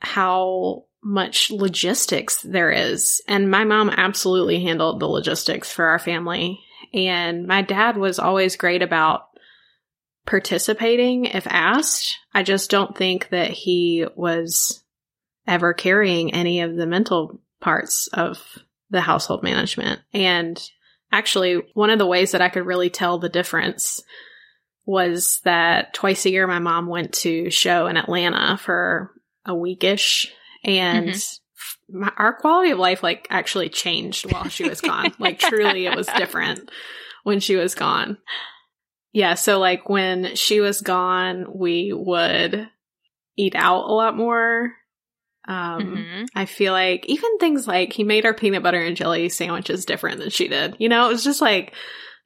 how 0.00 0.86
much 1.02 1.50
logistics 1.50 2.42
there 2.42 2.70
is. 2.70 3.20
And 3.28 3.50
my 3.50 3.64
mom 3.64 3.90
absolutely 3.90 4.62
handled 4.62 5.00
the 5.00 5.08
logistics 5.08 5.70
for 5.70 5.86
our 5.86 5.98
family. 5.98 6.60
And 6.92 7.46
my 7.46 7.62
dad 7.62 7.96
was 7.96 8.18
always 8.18 8.56
great 8.56 8.82
about 8.82 9.28
participating 10.26 11.24
if 11.24 11.46
asked. 11.46 12.18
I 12.32 12.42
just 12.42 12.70
don't 12.70 12.96
think 12.96 13.28
that 13.30 13.50
he 13.50 14.06
was 14.14 14.81
ever 15.46 15.74
carrying 15.74 16.32
any 16.32 16.60
of 16.60 16.76
the 16.76 16.86
mental 16.86 17.40
parts 17.60 18.08
of 18.12 18.40
the 18.90 19.00
household 19.00 19.42
management. 19.42 20.00
And 20.12 20.62
actually, 21.10 21.62
one 21.74 21.90
of 21.90 21.98
the 21.98 22.06
ways 22.06 22.32
that 22.32 22.40
I 22.40 22.48
could 22.48 22.66
really 22.66 22.90
tell 22.90 23.18
the 23.18 23.28
difference 23.28 24.02
was 24.84 25.40
that 25.44 25.94
twice 25.94 26.26
a 26.26 26.30
year 26.30 26.46
my 26.46 26.58
mom 26.58 26.86
went 26.86 27.12
to 27.12 27.50
show 27.50 27.86
in 27.86 27.96
Atlanta 27.96 28.58
for 28.58 29.12
a 29.44 29.52
weekish 29.52 30.26
and 30.64 31.08
mm-hmm. 31.08 32.00
my, 32.00 32.12
our 32.16 32.32
quality 32.34 32.72
of 32.72 32.78
life 32.78 33.02
like 33.02 33.26
actually 33.30 33.68
changed 33.68 34.30
while 34.30 34.48
she 34.48 34.68
was 34.68 34.80
gone. 34.80 35.12
like 35.18 35.38
truly 35.38 35.86
it 35.86 35.96
was 35.96 36.08
different 36.16 36.70
when 37.22 37.40
she 37.40 37.56
was 37.56 37.74
gone. 37.74 38.18
Yeah, 39.12 39.34
so 39.34 39.58
like 39.58 39.88
when 39.88 40.36
she 40.36 40.60
was 40.60 40.80
gone, 40.80 41.46
we 41.54 41.92
would 41.92 42.68
eat 43.36 43.54
out 43.54 43.84
a 43.84 43.92
lot 43.92 44.16
more. 44.16 44.72
Um 45.48 46.06
Mhm. 46.08 46.26
I 46.34 46.44
feel 46.46 46.72
like 46.72 47.04
even 47.06 47.38
things 47.38 47.66
like 47.66 47.92
he 47.92 48.04
made 48.04 48.24
our 48.24 48.34
peanut 48.34 48.62
butter 48.62 48.80
and 48.80 48.96
jelly 48.96 49.28
sandwiches 49.28 49.84
different 49.84 50.18
than 50.20 50.30
she 50.30 50.48
did. 50.48 50.76
You 50.78 50.88
know, 50.88 51.06
it 51.06 51.12
was 51.12 51.24
just 51.24 51.40
like 51.40 51.74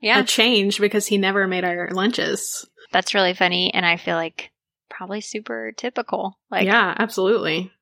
Yeah, 0.01 0.21
a 0.21 0.25
change 0.25 0.79
because 0.81 1.07
he 1.07 1.17
never 1.19 1.47
made 1.49 1.65
our 1.65 1.89
lunches. 1.93 2.67
that's 2.93 3.15
really 3.15 3.35
funny, 3.35 3.73
and 3.75 3.85
I 3.87 3.97
feel 3.97 4.17
like 4.17 4.51
probably 4.91 5.21
super 5.21 5.73
typical. 5.77 6.39
Like, 6.51 6.67
yeah, 6.67 6.95
absolutely. 6.99 7.73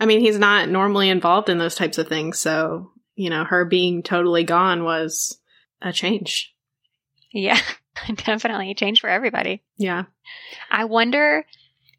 I 0.00 0.06
mean, 0.06 0.20
he's 0.20 0.38
not 0.38 0.68
normally 0.68 1.08
involved 1.10 1.48
in 1.48 1.58
those 1.58 1.74
types 1.74 1.98
of 1.98 2.08
things, 2.08 2.38
so 2.38 2.92
you 3.14 3.28
know, 3.30 3.44
her 3.44 3.64
being 3.64 4.02
totally 4.02 4.42
gone 4.44 4.84
was 4.84 5.38
a 5.82 5.92
change. 5.92 6.54
yeah, 7.32 7.60
definitely 8.14 8.70
a 8.70 8.74
change 8.74 9.00
for 9.00 9.10
everybody. 9.10 9.62
Yeah. 9.76 10.04
I 10.70 10.84
wonder 10.86 11.44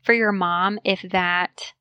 for 0.03 0.13
your 0.13 0.31
mom 0.31 0.79
if 0.83 1.01
that 1.11 1.73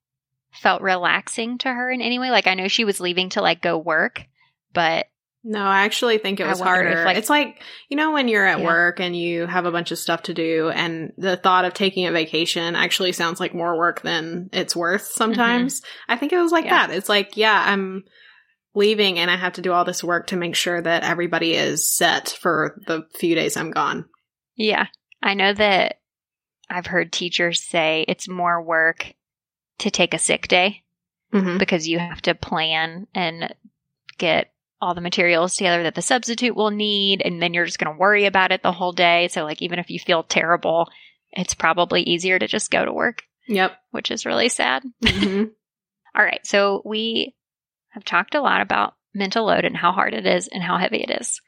felt 0.53 0.83
relaxing 0.83 1.59
to 1.59 1.69
her 1.73 1.91
in 1.91 2.01
any 2.03 2.19
way. 2.19 2.31
Like, 2.31 2.47
I 2.47 2.55
know 2.55 2.69
she 2.69 2.85
was 2.85 3.01
leaving 3.01 3.31
to 3.31 3.41
like 3.43 3.62
go 3.62 3.79
work, 3.79 4.25
but 4.73 5.07
No, 5.45 5.61
I 5.61 5.83
actually 5.83 6.19
think 6.19 6.38
it 6.41 6.47
was 6.47 6.61
wonder 6.61 6.83
if, 6.83 6.87
harder. 6.95 7.05
like- 7.05 7.17
it's 7.17 7.31
like, 7.31 7.61
you 7.88 7.97
know, 7.97 8.12
when 8.12 8.29
you're 8.29 8.47
at 8.47 8.61
Yeah. 8.61 8.65
work 8.67 9.01
and 9.01 9.17
you 9.17 9.47
have 9.47 9.65
a 9.67 9.73
bunch 9.73 9.91
of 9.91 9.99
stuff 9.99 10.23
to 10.25 10.35
do 10.35 10.71
and 10.71 11.12
the 11.17 11.37
thought 11.37 11.65
of 11.65 11.75
taking 11.75 12.07
a 12.07 12.12
vacation 12.12 12.77
actually 12.77 13.12
sounds 13.12 13.41
like 13.41 13.53
more 13.55 13.77
work 13.77 14.03
than 14.03 14.51
it's 14.53 14.77
worth 14.77 15.03
sometimes. 15.07 15.83
I 16.09 16.17
think 16.17 16.33
it 16.33 16.38
was 16.38 16.53
like 16.53 16.65
Mm-hmm. 16.67 16.75
Yeah. 16.75 16.87
that. 16.87 16.97
It's 16.97 17.09
like, 17.09 17.37
yeah, 17.37 17.65
I'm 17.67 18.05
leaving 18.75 19.19
and 19.19 19.31
I 19.31 19.37
have 19.37 19.55
to 19.55 19.62
do 19.62 19.73
all 19.73 19.85
this 19.85 20.05
work 20.05 20.29
to 20.29 20.37
make 20.37 20.55
sure 20.55 20.81
that 20.81 21.03
everybody 21.03 21.55
is 21.55 21.91
set 21.91 22.29
for 22.41 22.81
the 22.87 23.07
few 23.19 23.35
days 23.35 23.57
I'm 23.57 23.71
gone. 23.71 24.05
yeah, 24.55 24.87
I 25.23 25.35
know 25.35 25.53
that 25.53 25.97
I've 26.71 26.87
heard 26.87 27.12
teachers 27.12 27.62
say 27.62 28.05
it's 28.09 28.29
more 28.29 28.62
work 28.62 29.12
to 29.83 29.90
take 29.90 30.14
a 30.14 30.18
sick 30.18 30.49
day 30.49 30.83
Mm-hmm. 31.33 31.57
because 31.57 31.88
you 31.88 31.99
have 31.99 32.21
to 32.23 32.35
plan 32.35 33.07
and 33.14 33.55
get 34.18 34.53
all 34.83 34.95
the 34.95 35.01
materials 35.01 35.57
together 35.57 35.85
that 35.85 35.95
the 35.95 36.03
substitute 36.03 36.55
will 36.55 36.71
need 36.71 37.23
and 37.25 37.40
then 37.40 37.55
you're 37.55 37.64
just 37.64 37.79
going 37.79 37.90
to 37.90 37.99
worry 37.99 38.27
about 38.27 38.53
it 38.53 38.62
the 38.62 38.71
whole 38.73 38.92
day. 38.92 39.29
So 39.29 39.42
like 39.45 39.62
even 39.62 39.79
if 39.79 39.88
you 39.88 39.99
feel 39.99 40.25
terrible 40.25 40.88
it's 41.31 41.55
probably 41.55 42.03
easier 42.03 42.38
to 42.38 42.47
just 42.47 42.71
go 42.71 42.85
to 42.85 42.92
work 42.92 43.23
Yep. 43.49 43.73
which 43.92 44.11
is 44.11 44.27
really 44.27 44.51
sad. 44.51 44.83
Hmm 45.03 45.45
all 46.14 46.23
right. 46.23 46.47
So 46.47 46.83
we 46.85 47.35
have 47.92 48.05
talked 48.05 48.35
a 48.35 48.42
lot 48.42 48.61
about 48.61 48.92
mental 49.14 49.47
load 49.47 49.64
and 49.64 49.75
how 49.77 49.92
hard 49.92 50.12
it 50.12 50.27
is 50.27 50.49
and 50.49 50.62
how 50.62 50.77
heavy 50.77 50.99
it 51.03 51.18
is. 51.18 51.40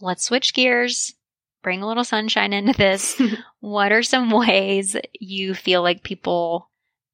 Let's 0.00 0.24
switch 0.24 0.52
gears 0.52 1.14
bring 1.62 1.82
a 1.82 1.86
little 1.86 2.02
sunshine 2.04 2.52
into 2.52 2.72
this. 2.76 3.20
What 3.60 3.92
are 3.92 4.02
some 4.02 4.30
ways 4.30 4.96
you 5.20 5.54
feel 5.54 5.82
like 5.82 6.02
people 6.02 6.67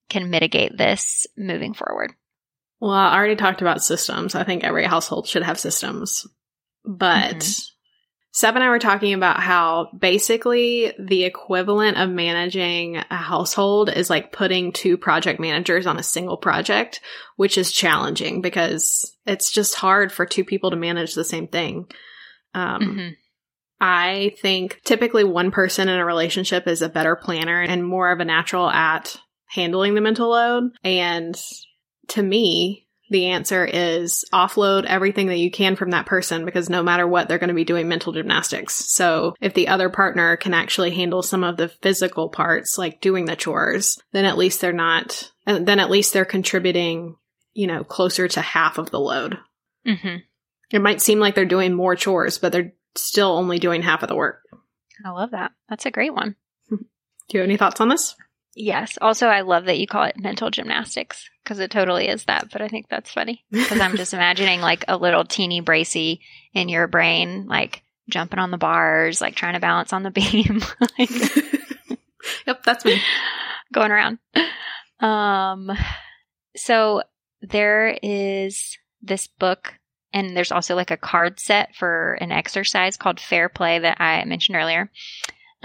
can 0.08 0.30
mitigate 0.30 0.76
this 0.76 1.26
moving 1.36 1.74
forward 1.74 2.12
Well, 2.80 2.92
I 2.92 3.14
already 3.16 3.36
talked 3.36 3.62
about 3.62 3.82
systems. 3.82 4.34
I 4.34 4.44
think 4.44 4.62
every 4.62 4.84
household 4.84 5.26
should 5.26 5.42
have 5.42 5.58
systems. 5.58 6.26
But 6.84 7.36
Mhm. 7.36 7.70
Seb 8.32 8.56
and 8.56 8.64
I 8.64 8.68
were 8.68 8.80
talking 8.80 9.14
about 9.14 9.38
how 9.38 9.90
basically 9.96 10.92
the 10.98 11.22
equivalent 11.22 11.98
of 11.98 12.10
managing 12.10 12.96
a 12.96 13.16
household 13.16 13.88
is 13.88 14.10
like 14.10 14.32
putting 14.32 14.72
two 14.72 14.96
project 14.98 15.38
managers 15.38 15.86
on 15.86 16.00
a 16.00 16.02
single 16.02 16.36
project, 16.36 17.00
which 17.36 17.56
is 17.56 17.70
challenging 17.70 18.42
because 18.42 19.16
it's 19.24 19.52
just 19.52 19.76
hard 19.76 20.10
for 20.10 20.26
two 20.26 20.44
people 20.44 20.70
to 20.70 20.76
manage 20.76 21.14
the 21.14 21.24
same 21.24 21.46
thing. 21.46 21.86
Um, 22.54 22.82
hmm 22.82 23.08
I 23.80 24.34
think 24.40 24.80
typically 24.84 25.24
one 25.24 25.50
person 25.50 25.88
in 25.88 25.98
a 25.98 26.04
relationship 26.04 26.66
is 26.66 26.80
a 26.80 26.88
better 26.88 27.16
planner 27.16 27.60
and 27.60 27.86
more 27.86 28.10
of 28.10 28.20
a 28.20 28.24
natural 28.24 28.70
at 28.70 29.16
handling 29.54 29.94
the 29.94 30.00
mental 30.00 30.30
load. 30.30 30.72
And 30.82 31.40
to 32.08 32.22
me, 32.22 32.86
the 33.10 33.26
answer 33.26 33.64
is 33.64 34.24
offload 34.32 34.86
everything 34.86 35.28
that 35.28 35.38
you 35.38 35.50
can 35.50 35.76
from 35.76 35.90
that 35.90 36.06
person 36.06 36.44
because 36.44 36.68
no 36.68 36.82
matter 36.82 37.06
what, 37.06 37.28
they're 37.28 37.38
going 37.38 37.48
to 37.48 37.54
be 37.54 37.64
doing 37.64 37.86
mental 37.86 38.12
gymnastics. 38.12 38.74
So 38.74 39.34
if 39.40 39.54
the 39.54 39.68
other 39.68 39.90
partner 39.90 40.36
can 40.36 40.54
actually 40.54 40.90
handle 40.90 41.22
some 41.22 41.44
of 41.44 41.56
the 41.56 41.68
physical 41.68 42.28
parts, 42.30 42.78
like 42.78 43.00
doing 43.00 43.26
the 43.26 43.36
chores, 43.36 43.98
then 44.12 44.24
at 44.24 44.38
least 44.38 44.60
they're 44.60 44.72
not, 44.72 45.30
and 45.46 45.66
then 45.66 45.78
at 45.78 45.90
least 45.90 46.12
they're 46.12 46.24
contributing, 46.24 47.16
you 47.52 47.66
know, 47.66 47.84
closer 47.84 48.26
to 48.26 48.40
half 48.40 48.78
of 48.78 48.90
the 48.90 49.00
load. 49.00 49.38
hmm 49.86 50.16
It 50.72 50.82
might 50.82 51.02
seem 51.02 51.20
like 51.20 51.34
they're 51.34 51.44
doing 51.44 51.74
more 51.74 51.94
chores, 51.94 52.38
but 52.38 52.50
they're 52.52 52.72
still 52.96 53.30
only 53.30 53.58
doing 53.58 53.82
half 53.82 54.02
of 54.02 54.08
the 54.08 54.16
work. 54.16 54.40
I 55.04 55.10
love 55.10 55.32
that. 55.32 55.52
That's 55.68 55.86
a 55.86 55.90
great 55.90 56.14
one. 56.14 56.36
Do 56.70 56.78
you 57.32 57.40
have 57.40 57.48
any 57.48 57.56
thoughts 57.56 57.80
on 57.80 57.88
this? 57.88 58.16
Yes. 58.56 58.98
Also, 59.00 59.26
I 59.26 59.40
love 59.40 59.64
that 59.64 59.78
you 59.78 59.86
call 59.86 60.04
it 60.04 60.18
mental 60.18 60.50
gymnastics 60.50 61.28
because 61.42 61.58
it 61.58 61.70
totally 61.70 62.08
is 62.08 62.24
that. 62.24 62.50
But 62.52 62.62
I 62.62 62.68
think 62.68 62.88
that's 62.88 63.12
funny 63.12 63.44
because 63.50 63.80
I'm 63.80 63.96
just 63.96 64.14
imagining 64.14 64.60
like 64.60 64.84
a 64.88 64.96
little 64.96 65.24
teeny 65.24 65.60
Bracey 65.60 66.20
in 66.52 66.68
your 66.68 66.86
brain, 66.86 67.46
like 67.46 67.82
jumping 68.08 68.38
on 68.38 68.50
the 68.50 68.58
bars, 68.58 69.20
like 69.20 69.34
trying 69.34 69.54
to 69.54 69.60
balance 69.60 69.92
on 69.92 70.02
the 70.02 70.10
beam, 70.10 70.62
like 70.98 71.10
yep, 72.46 72.62
that's 72.64 72.84
me. 72.84 73.00
going 73.72 73.90
around. 73.90 74.18
Um, 75.00 75.70
so 76.56 77.02
there 77.42 77.98
is 78.02 78.78
this 79.02 79.26
book, 79.26 79.74
and 80.12 80.36
there's 80.36 80.52
also 80.52 80.76
like 80.76 80.90
a 80.90 80.96
card 80.96 81.40
set 81.40 81.74
for 81.74 82.14
an 82.20 82.30
exercise 82.30 82.96
called 82.96 83.20
Fair 83.20 83.48
Play 83.48 83.80
that 83.80 84.00
I 84.00 84.24
mentioned 84.24 84.56
earlier. 84.56 84.90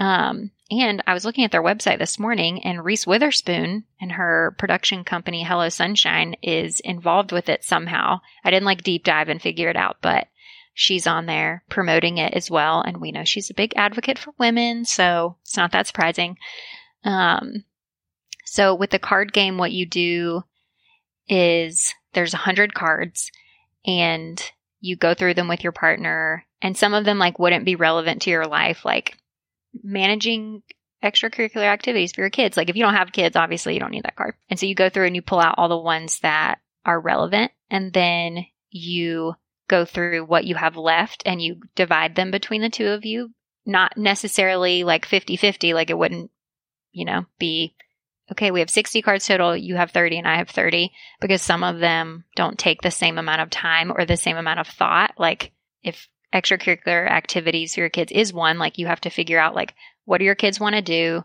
Um, 0.00 0.50
and 0.70 1.02
I 1.06 1.12
was 1.12 1.26
looking 1.26 1.44
at 1.44 1.52
their 1.52 1.62
website 1.62 1.98
this 1.98 2.18
morning, 2.18 2.64
and 2.64 2.82
Reese 2.82 3.06
Witherspoon 3.06 3.84
and 4.00 4.12
her 4.12 4.56
production 4.58 5.04
company, 5.04 5.44
Hello 5.44 5.68
Sunshine, 5.68 6.36
is 6.42 6.80
involved 6.80 7.32
with 7.32 7.50
it 7.50 7.62
somehow. 7.62 8.20
I 8.42 8.50
didn't 8.50 8.64
like 8.64 8.82
deep 8.82 9.04
dive 9.04 9.28
and 9.28 9.42
figure 9.42 9.68
it 9.68 9.76
out, 9.76 9.98
but 10.00 10.28
she's 10.72 11.06
on 11.06 11.26
there 11.26 11.64
promoting 11.68 12.16
it 12.16 12.32
as 12.32 12.50
well. 12.50 12.80
And 12.80 12.96
we 12.96 13.12
know 13.12 13.24
she's 13.24 13.50
a 13.50 13.54
big 13.54 13.74
advocate 13.76 14.18
for 14.18 14.32
women, 14.38 14.86
so 14.86 15.36
it's 15.42 15.56
not 15.56 15.72
that 15.72 15.86
surprising. 15.86 16.38
Um, 17.04 17.64
so 18.46 18.74
with 18.74 18.90
the 18.90 18.98
card 18.98 19.34
game, 19.34 19.58
what 19.58 19.72
you 19.72 19.84
do 19.84 20.44
is 21.28 21.94
there's 22.14 22.34
a 22.34 22.38
hundred 22.38 22.72
cards 22.74 23.30
and 23.86 24.42
you 24.80 24.96
go 24.96 25.12
through 25.12 25.34
them 25.34 25.48
with 25.48 25.62
your 25.62 25.72
partner 25.72 26.46
and 26.62 26.76
some 26.76 26.94
of 26.94 27.04
them 27.04 27.18
like 27.18 27.38
wouldn't 27.38 27.64
be 27.64 27.76
relevant 27.76 28.22
to 28.22 28.30
your 28.30 28.46
life, 28.46 28.84
like 28.84 29.16
managing 29.82 30.62
extracurricular 31.02 31.64
activities 31.64 32.12
for 32.12 32.20
your 32.20 32.30
kids. 32.30 32.56
Like 32.56 32.68
if 32.68 32.76
you 32.76 32.84
don't 32.84 32.94
have 32.94 33.12
kids, 33.12 33.36
obviously 33.36 33.74
you 33.74 33.80
don't 33.80 33.90
need 33.90 34.04
that 34.04 34.16
card. 34.16 34.34
And 34.48 34.58
so 34.58 34.66
you 34.66 34.74
go 34.74 34.90
through 34.90 35.06
and 35.06 35.16
you 35.16 35.22
pull 35.22 35.40
out 35.40 35.54
all 35.56 35.68
the 35.68 35.78
ones 35.78 36.20
that 36.20 36.60
are 36.84 37.00
relevant 37.00 37.52
and 37.70 37.92
then 37.92 38.46
you 38.70 39.34
go 39.68 39.84
through 39.84 40.24
what 40.24 40.44
you 40.44 40.54
have 40.56 40.76
left 40.76 41.22
and 41.24 41.40
you 41.40 41.60
divide 41.74 42.16
them 42.16 42.30
between 42.30 42.60
the 42.60 42.70
two 42.70 42.88
of 42.88 43.04
you. 43.04 43.30
Not 43.64 43.96
necessarily 43.96 44.84
like 44.84 45.06
50 45.06 45.36
50, 45.36 45.74
like 45.74 45.90
it 45.90 45.98
wouldn't, 45.98 46.30
you 46.92 47.04
know, 47.04 47.26
be 47.38 47.74
okay, 48.32 48.50
we 48.50 48.60
have 48.60 48.70
60 48.70 49.02
cards 49.02 49.26
total, 49.26 49.56
you 49.56 49.76
have 49.76 49.90
30 49.90 50.18
and 50.18 50.28
I 50.28 50.36
have 50.36 50.50
30, 50.50 50.92
because 51.20 51.42
some 51.42 51.64
of 51.64 51.80
them 51.80 52.24
don't 52.36 52.58
take 52.58 52.80
the 52.80 52.90
same 52.90 53.18
amount 53.18 53.40
of 53.40 53.50
time 53.50 53.90
or 53.90 54.04
the 54.04 54.16
same 54.16 54.36
amount 54.36 54.60
of 54.60 54.68
thought. 54.68 55.14
Like 55.18 55.52
if 55.82 56.08
extracurricular 56.32 57.10
activities 57.10 57.74
for 57.74 57.80
your 57.80 57.90
kids 57.90 58.12
is 58.12 58.32
one, 58.32 58.58
like 58.58 58.78
you 58.78 58.86
have 58.86 59.00
to 59.02 59.10
figure 59.10 59.38
out 59.38 59.54
like 59.54 59.74
what 60.04 60.18
do 60.18 60.24
your 60.24 60.34
kids 60.34 60.60
want 60.60 60.74
to 60.74 60.82
do, 60.82 61.24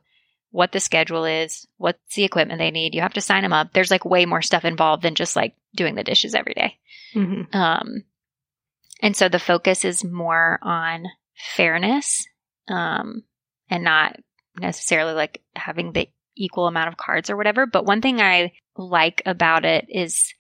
what 0.52 0.72
the 0.72 0.80
schedule 0.80 1.26
is, 1.26 1.68
what's 1.78 2.15
the 2.15 2.24
equipment 2.24 2.60
they 2.60 2.72
need. 2.72 2.96
You 2.96 3.02
have 3.02 3.13
to 3.13 3.22
sign 3.22 3.44
them 3.44 3.54
up. 3.54 3.74
There's 3.74 3.91
like 3.91 4.06
way 4.06 4.26
more 4.26 4.41
stuff 4.41 4.65
involved 4.65 5.04
than 5.04 5.15
just 5.15 5.36
like 5.36 5.56
doing 5.76 5.96
the 5.96 6.04
dishes 6.04 6.34
every 6.34 6.54
day. 6.54 6.78
Mm-hmm. 7.13 7.56
Um, 7.56 8.04
and 9.02 9.15
so 9.15 9.30
the 9.30 9.39
focus 9.39 9.86
is 9.86 10.04
more 10.04 10.60
on 10.62 11.06
fairness, 11.56 12.26
um, 12.68 13.24
and 13.70 13.84
not 13.84 14.18
necessarily 14.58 15.13
like 15.13 15.41
having 15.56 15.91
the 15.91 16.08
equal 16.36 16.68
amount 16.68 16.88
of 16.88 16.98
cards 16.98 17.30
or 17.30 17.38
whatever. 17.38 17.65
But 17.65 17.86
one 17.86 18.02
thing 18.02 18.22
I 18.22 18.54
like 18.78 19.22
about 19.26 19.65
it 19.65 19.86
is 19.89 20.34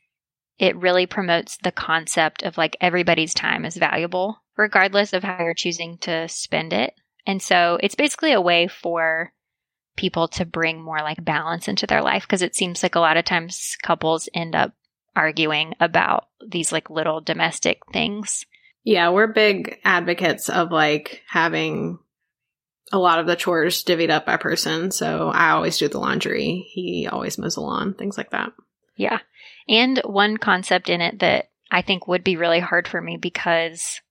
it 0.57 0.77
really 0.77 1.05
promotes 1.05 1.57
the 1.57 1.71
concept 1.71 2.43
of 2.43 2.57
like 2.57 2.77
everybody's 2.79 3.33
time 3.33 3.65
is 3.65 3.75
valuable, 3.75 4.41
regardless 4.57 5.13
of 5.13 5.23
how 5.23 5.43
you're 5.43 5.53
choosing 5.53 5.97
to 5.99 6.27
spend 6.27 6.73
it. 6.73 6.93
And 7.25 7.41
so 7.41 7.79
it's 7.81 7.95
basically 7.95 8.33
a 8.33 8.41
way 8.41 8.67
for 8.67 9.33
people 9.95 10.27
to 10.27 10.45
bring 10.45 10.81
more 10.81 10.99
like 10.99 11.23
balance 11.23 11.67
into 11.67 11.87
their 11.87 12.01
life 12.01 12.23
because 12.23 12.41
it 12.41 12.55
seems 12.55 12.83
like 12.83 12.95
a 12.95 12.99
lot 12.99 13.17
of 13.17 13.25
times 13.25 13.77
couples 13.81 14.29
end 14.33 14.55
up 14.55 14.73
arguing 15.15 15.73
about 15.79 16.27
these 16.45 16.71
like 16.71 16.89
little 16.89 17.21
domestic 17.21 17.79
things. 17.91 18.45
Yeah, 18.83 19.09
we're 19.09 19.27
big 19.27 19.79
advocates 19.83 20.49
of 20.49 20.71
like 20.71 21.23
having 21.27 21.97
a 22.91 22.99
lot 22.99 23.19
of 23.19 23.25
the 23.25 23.35
chores 23.35 23.83
divvied 23.83 24.11
up 24.11 24.25
by 24.25 24.37
person. 24.37 24.91
So 24.91 25.29
I 25.29 25.51
always 25.51 25.77
do 25.77 25.87
the 25.87 25.99
laundry. 25.99 26.67
He 26.69 27.07
always 27.11 27.37
mows 27.37 27.55
the 27.55 27.61
lawn, 27.61 27.95
things 27.95 28.17
like 28.17 28.29
that. 28.31 28.51
Yeah. 28.95 29.19
And 29.67 29.99
one 30.05 30.37
concept 30.37 30.89
in 30.89 31.01
it 31.01 31.19
that 31.19 31.49
I 31.71 31.81
think 31.81 32.07
would 32.07 32.23
be 32.23 32.37
really 32.37 32.59
hard 32.59 32.87
for 32.87 33.01
me 33.01 33.17
because 33.17 34.01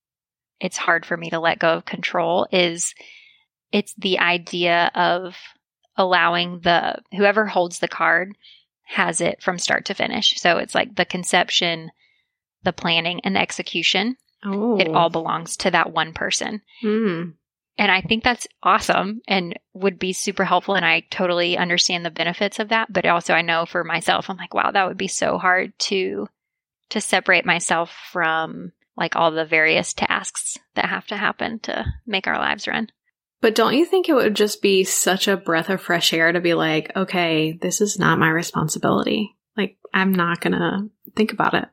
it's 0.60 0.76
hard 0.76 1.04
for 1.04 1.16
me 1.16 1.30
to 1.30 1.40
let 1.40 1.58
go 1.58 1.74
of 1.74 1.84
control 1.84 2.46
is 2.52 2.94
it's 3.72 3.94
the 3.94 4.18
idea 4.18 4.90
of 4.94 5.36
allowing 5.96 6.60
the 6.60 6.96
whoever 7.16 7.46
holds 7.46 7.78
the 7.78 7.88
card 7.88 8.36
has 8.84 9.20
it 9.20 9.42
from 9.42 9.58
start 9.58 9.86
to 9.86 9.94
finish. 9.94 10.40
So 10.40 10.58
it's 10.58 10.74
like 10.74 10.94
the 10.94 11.04
conception, 11.04 11.90
the 12.62 12.72
planning 12.72 13.20
and 13.24 13.36
the 13.36 13.40
execution. 13.40 14.16
Oh, 14.44 14.78
It 14.78 14.88
all 14.88 15.10
belongs 15.10 15.56
to 15.58 15.70
that 15.70 15.92
one 15.92 16.12
person. 16.12 16.62
Mm. 16.82 17.34
And 17.76 17.90
I 17.90 18.02
think 18.02 18.22
that's 18.22 18.46
awesome 18.62 19.20
and 19.26 19.58
would 19.72 19.98
be 19.98 20.12
super 20.12 20.44
helpful. 20.44 20.74
And 20.74 20.84
I 20.84 21.00
totally 21.10 21.58
understand 21.58 22.04
the 22.04 22.10
benefits 22.10 22.60
of 22.60 22.68
that. 22.68 22.92
But 22.92 23.06
also 23.06 23.34
I 23.34 23.42
know 23.42 23.66
for 23.66 23.82
myself, 23.82 24.30
I'm 24.30 24.36
like, 24.36 24.54
wow, 24.54 24.70
that 24.70 24.86
would 24.86 24.98
be 24.98 25.08
so 25.08 25.38
hard 25.38 25.72
to, 25.80 26.28
to 26.90 27.00
separate 27.00 27.44
myself 27.44 27.90
from 28.12 28.72
like 28.96 29.16
all 29.16 29.30
the 29.30 29.44
various 29.44 29.92
tasks 29.92 30.58
that 30.74 30.86
have 30.86 31.06
to 31.08 31.16
happen 31.16 31.58
to 31.60 31.84
make 32.06 32.26
our 32.26 32.38
lives 32.38 32.68
run. 32.68 32.90
But 33.40 33.54
don't 33.54 33.74
you 33.74 33.84
think 33.84 34.08
it 34.08 34.14
would 34.14 34.34
just 34.34 34.62
be 34.62 34.84
such 34.84 35.28
a 35.28 35.36
breath 35.36 35.68
of 35.68 35.82
fresh 35.82 36.12
air 36.12 36.32
to 36.32 36.40
be 36.40 36.54
like, 36.54 36.90
okay, 36.96 37.58
this 37.60 37.80
is 37.80 37.98
not 37.98 38.18
my 38.18 38.30
responsibility. 38.30 39.36
Like, 39.56 39.76
I'm 39.92 40.12
not 40.12 40.40
gonna 40.40 40.88
think 41.14 41.32
about 41.32 41.54
it. 41.54 41.68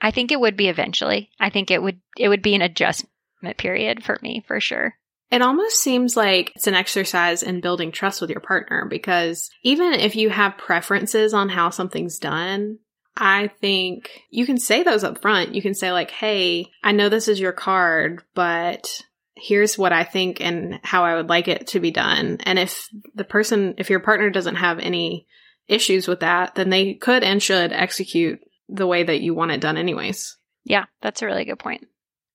I 0.00 0.12
think 0.12 0.30
it 0.30 0.38
would 0.38 0.56
be 0.56 0.68
eventually. 0.68 1.30
I 1.40 1.50
think 1.50 1.70
it 1.70 1.82
would, 1.82 2.00
it 2.16 2.28
would 2.28 2.42
be 2.42 2.54
an 2.54 2.62
adjustment 2.62 3.10
period 3.56 4.04
for 4.04 4.18
me 4.22 4.44
for 4.46 4.60
sure. 4.60 4.94
It 5.30 5.42
almost 5.42 5.80
seems 5.80 6.16
like 6.16 6.52
it's 6.54 6.66
an 6.66 6.74
exercise 6.74 7.42
in 7.42 7.60
building 7.60 7.92
trust 7.92 8.20
with 8.20 8.30
your 8.30 8.40
partner 8.40 8.86
because 8.88 9.50
even 9.62 9.92
if 9.92 10.16
you 10.16 10.30
have 10.30 10.56
preferences 10.56 11.34
on 11.34 11.50
how 11.50 11.70
something's 11.70 12.18
done, 12.18 12.78
I 13.18 13.48
think 13.60 14.10
you 14.30 14.46
can 14.46 14.58
say 14.58 14.84
those 14.84 15.02
up 15.02 15.20
front. 15.20 15.54
You 15.54 15.60
can 15.60 15.74
say, 15.74 15.90
like, 15.90 16.10
hey, 16.10 16.70
I 16.84 16.92
know 16.92 17.08
this 17.08 17.26
is 17.26 17.40
your 17.40 17.52
card, 17.52 18.22
but 18.34 19.02
here's 19.34 19.76
what 19.76 19.92
I 19.92 20.04
think 20.04 20.40
and 20.40 20.78
how 20.84 21.04
I 21.04 21.16
would 21.16 21.28
like 21.28 21.48
it 21.48 21.68
to 21.68 21.80
be 21.80 21.90
done. 21.90 22.38
And 22.44 22.58
if 22.58 22.88
the 23.14 23.24
person, 23.24 23.74
if 23.78 23.90
your 23.90 24.00
partner 24.00 24.30
doesn't 24.30 24.56
have 24.56 24.78
any 24.78 25.26
issues 25.66 26.06
with 26.06 26.20
that, 26.20 26.54
then 26.54 26.70
they 26.70 26.94
could 26.94 27.24
and 27.24 27.42
should 27.42 27.72
execute 27.72 28.40
the 28.68 28.86
way 28.86 29.02
that 29.02 29.20
you 29.20 29.34
want 29.34 29.50
it 29.50 29.60
done, 29.60 29.76
anyways. 29.76 30.36
Yeah, 30.64 30.84
that's 31.02 31.22
a 31.22 31.26
really 31.26 31.44
good 31.44 31.58
point. 31.58 31.88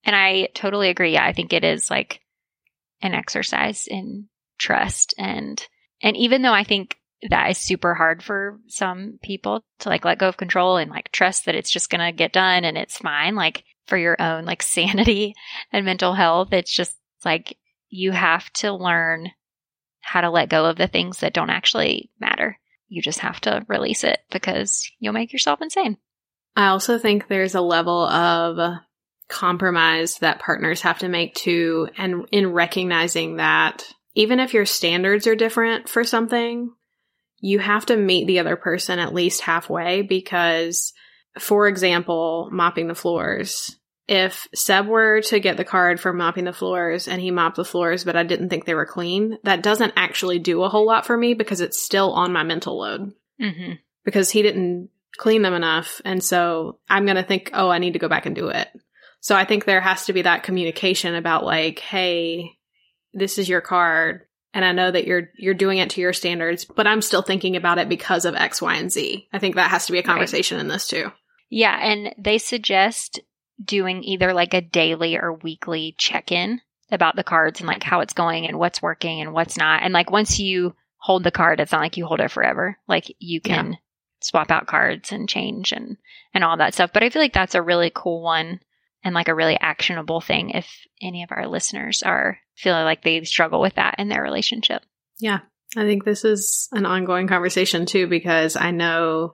And 0.03 0.15
I 0.15 0.49
totally 0.53 0.89
agree. 0.89 1.13
Yeah, 1.13 1.25
I 1.25 1.31
think 1.31 1.53
it 1.53 1.63
is 1.63 1.89
like 1.89 2.19
an 3.01 3.13
exercise 3.13 3.87
in 3.87 4.27
trust 4.57 5.13
and 5.17 5.65
and 6.01 6.15
even 6.15 6.41
though 6.41 6.53
I 6.53 6.63
think 6.63 6.97
that 7.29 7.49
is 7.49 7.57
super 7.57 7.93
hard 7.93 8.23
for 8.23 8.59
some 8.67 9.19
people 9.21 9.63
to 9.79 9.89
like 9.89 10.05
let 10.05 10.19
go 10.19 10.27
of 10.27 10.37
control 10.37 10.77
and 10.77 10.91
like 10.91 11.11
trust 11.11 11.45
that 11.45 11.55
it's 11.55 11.71
just 11.71 11.89
going 11.89 12.01
to 12.01 12.15
get 12.15 12.33
done 12.33 12.65
and 12.65 12.77
it's 12.77 12.97
fine 12.97 13.35
like 13.35 13.63
for 13.87 13.97
your 13.97 14.21
own 14.21 14.45
like 14.45 14.61
sanity 14.63 15.33
and 15.71 15.85
mental 15.85 16.13
health 16.13 16.51
it's 16.51 16.73
just 16.73 16.95
like 17.23 17.57
you 17.89 18.11
have 18.11 18.51
to 18.53 18.73
learn 18.73 19.29
how 20.01 20.21
to 20.21 20.29
let 20.29 20.49
go 20.49 20.65
of 20.65 20.77
the 20.77 20.87
things 20.87 21.19
that 21.19 21.33
don't 21.33 21.49
actually 21.49 22.11
matter. 22.19 22.59
You 22.89 23.01
just 23.01 23.19
have 23.19 23.39
to 23.41 23.65
release 23.67 24.03
it 24.03 24.19
because 24.31 24.89
you'll 24.99 25.13
make 25.13 25.31
yourself 25.31 25.61
insane. 25.61 25.97
I 26.55 26.67
also 26.67 26.99
think 26.99 27.27
there's 27.27 27.55
a 27.55 27.61
level 27.61 28.05
of 28.05 28.77
compromise 29.29 30.19
that 30.19 30.39
partners 30.39 30.81
have 30.81 30.99
to 30.99 31.07
make 31.07 31.33
too, 31.33 31.87
and 31.97 32.27
in 32.31 32.51
recognizing 32.51 33.37
that 33.37 33.87
even 34.13 34.39
if 34.39 34.53
your 34.53 34.65
standards 34.65 35.25
are 35.25 35.35
different 35.35 35.89
for 35.89 36.03
something, 36.03 36.71
you 37.43 37.59
have 37.59 37.85
to 37.87 37.97
meet 37.97 38.25
the 38.25 38.39
other 38.39 38.55
person 38.55 38.99
at 38.99 39.13
least 39.13 39.41
halfway 39.41 40.01
because, 40.01 40.93
for 41.37 41.67
example, 41.67 42.47
mopping 42.53 42.87
the 42.87 42.95
floors. 42.95 43.77
If 44.07 44.47
Seb 44.55 44.87
were 44.87 45.19
to 45.23 45.41
get 45.41 45.57
the 45.57 45.65
card 45.65 45.99
for 45.99 46.13
mopping 46.13 46.45
the 46.45 46.53
floors 46.53 47.09
and 47.09 47.21
he 47.21 47.31
mopped 47.31 47.57
the 47.57 47.65
floors, 47.65 48.05
but 48.05 48.15
I 48.15 48.23
didn't 48.23 48.47
think 48.47 48.63
they 48.63 48.73
were 48.73 48.85
clean, 48.85 49.39
that 49.43 49.61
doesn't 49.61 49.91
actually 49.97 50.39
do 50.39 50.63
a 50.63 50.69
whole 50.69 50.85
lot 50.85 51.05
for 51.05 51.17
me 51.17 51.33
because 51.33 51.59
it's 51.59 51.83
still 51.83 52.13
on 52.13 52.31
my 52.31 52.43
mental 52.43 52.79
load. 52.79 53.11
Mm-hmm. 53.41 53.73
Because 54.05 54.31
he 54.31 54.41
didn't 54.41 54.89
clean 55.17 55.41
them 55.41 55.53
enough. 55.53 55.99
And 56.05 56.23
so 56.23 56.79
I'm 56.89 57.03
going 57.03 57.17
to 57.17 57.23
think, 57.23 57.49
oh, 57.53 57.69
I 57.69 57.79
need 57.79 57.93
to 57.93 57.99
go 57.99 58.07
back 58.07 58.25
and 58.25 58.37
do 58.37 58.47
it. 58.47 58.69
So 59.19 59.35
I 59.35 59.43
think 59.43 59.65
there 59.65 59.81
has 59.81 60.05
to 60.05 60.13
be 60.13 60.21
that 60.21 60.43
communication 60.43 61.13
about 61.13 61.43
like, 61.43 61.79
hey, 61.79 62.51
this 63.13 63.37
is 63.37 63.49
your 63.49 63.61
card 63.61 64.21
and 64.53 64.63
I 64.63 64.71
know 64.71 64.91
that 64.91 65.05
you're 65.07 65.29
you're 65.37 65.53
doing 65.53 65.79
it 65.79 65.89
to 65.91 66.01
your 66.01 66.13
standards, 66.13 66.65
but 66.65 66.87
I'm 66.87 67.01
still 67.01 67.21
thinking 67.21 67.55
about 67.55 67.79
it 67.79 67.89
because 67.89 68.25
of 68.25 68.35
X, 68.35 68.61
Y, 68.61 68.75
and 68.75 68.91
Z. 68.91 69.27
I 69.33 69.39
think 69.39 69.55
that 69.55 69.71
has 69.71 69.87
to 69.87 69.91
be 69.91 69.99
a 69.99 70.03
conversation 70.03 70.57
right. 70.57 70.61
in 70.61 70.67
this 70.67 70.87
too. 70.87 71.11
Yeah, 71.49 71.77
and 71.79 72.13
they 72.17 72.37
suggest 72.37 73.19
doing 73.63 74.03
either 74.03 74.33
like 74.33 74.53
a 74.53 74.61
daily 74.61 75.17
or 75.17 75.33
weekly 75.33 75.95
check-in 75.97 76.61
about 76.91 77.15
the 77.15 77.23
cards 77.23 77.59
and 77.59 77.67
like 77.67 77.83
how 77.83 78.01
it's 78.01 78.13
going 78.13 78.47
and 78.47 78.59
what's 78.59 78.81
working 78.81 79.21
and 79.21 79.33
what's 79.33 79.57
not. 79.57 79.83
And 79.83 79.93
like 79.93 80.11
once 80.11 80.39
you 80.39 80.75
hold 80.97 81.23
the 81.23 81.31
card, 81.31 81.59
it's 81.59 81.71
not 81.71 81.81
like 81.81 81.97
you 81.97 82.05
hold 82.05 82.21
it 82.21 82.31
forever. 82.31 82.77
Like 82.87 83.13
you 83.19 83.41
can 83.41 83.73
yeah. 83.73 83.77
swap 84.21 84.51
out 84.51 84.67
cards 84.67 85.11
and 85.11 85.27
change 85.27 85.71
and 85.71 85.97
and 86.33 86.43
all 86.43 86.57
that 86.57 86.73
stuff. 86.73 86.91
But 86.93 87.03
I 87.03 87.09
feel 87.09 87.21
like 87.21 87.33
that's 87.33 87.55
a 87.55 87.61
really 87.61 87.91
cool 87.93 88.21
one 88.21 88.59
and 89.03 89.13
like 89.13 89.27
a 89.27 89.35
really 89.35 89.57
actionable 89.59 90.21
thing 90.21 90.51
if 90.51 90.67
any 91.01 91.23
of 91.23 91.29
our 91.31 91.47
listeners 91.47 92.03
are 92.03 92.37
feeling 92.55 92.85
like 92.85 93.03
they 93.03 93.23
struggle 93.23 93.61
with 93.61 93.75
that 93.75 93.95
in 93.97 94.07
their 94.07 94.21
relationship. 94.21 94.81
Yeah. 95.19 95.39
I 95.75 95.83
think 95.85 96.05
this 96.05 96.23
is 96.23 96.69
an 96.71 96.85
ongoing 96.85 97.27
conversation 97.27 97.85
too, 97.85 98.07
because 98.07 98.55
I 98.55 98.71
know 98.71 99.33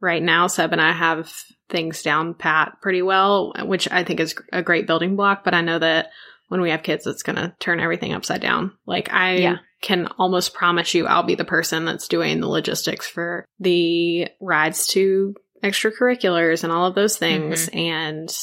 right 0.00 0.22
now 0.22 0.46
Seb 0.46 0.72
and 0.72 0.80
I 0.80 0.92
have 0.92 1.32
things 1.68 2.02
down 2.02 2.34
pat 2.34 2.78
pretty 2.80 3.02
well, 3.02 3.52
which 3.64 3.90
I 3.90 4.04
think 4.04 4.20
is 4.20 4.34
a 4.52 4.62
great 4.62 4.86
building 4.86 5.16
block. 5.16 5.44
But 5.44 5.54
I 5.54 5.60
know 5.60 5.78
that 5.78 6.10
when 6.48 6.60
we 6.60 6.70
have 6.70 6.82
kids, 6.82 7.06
it's 7.06 7.22
going 7.22 7.36
to 7.36 7.54
turn 7.60 7.80
everything 7.80 8.12
upside 8.12 8.40
down. 8.40 8.72
Like 8.86 9.12
I 9.12 9.34
yeah. 9.34 9.56
can 9.82 10.06
almost 10.18 10.54
promise 10.54 10.94
you 10.94 11.06
I'll 11.06 11.22
be 11.22 11.34
the 11.34 11.44
person 11.44 11.84
that's 11.84 12.08
doing 12.08 12.40
the 12.40 12.48
logistics 12.48 13.06
for 13.06 13.44
the 13.58 14.28
rides 14.40 14.88
to 14.88 15.34
extracurriculars 15.62 16.64
and 16.64 16.72
all 16.72 16.86
of 16.86 16.94
those 16.94 17.18
things. 17.18 17.68
Mm-hmm. 17.68 17.78
And 17.78 18.38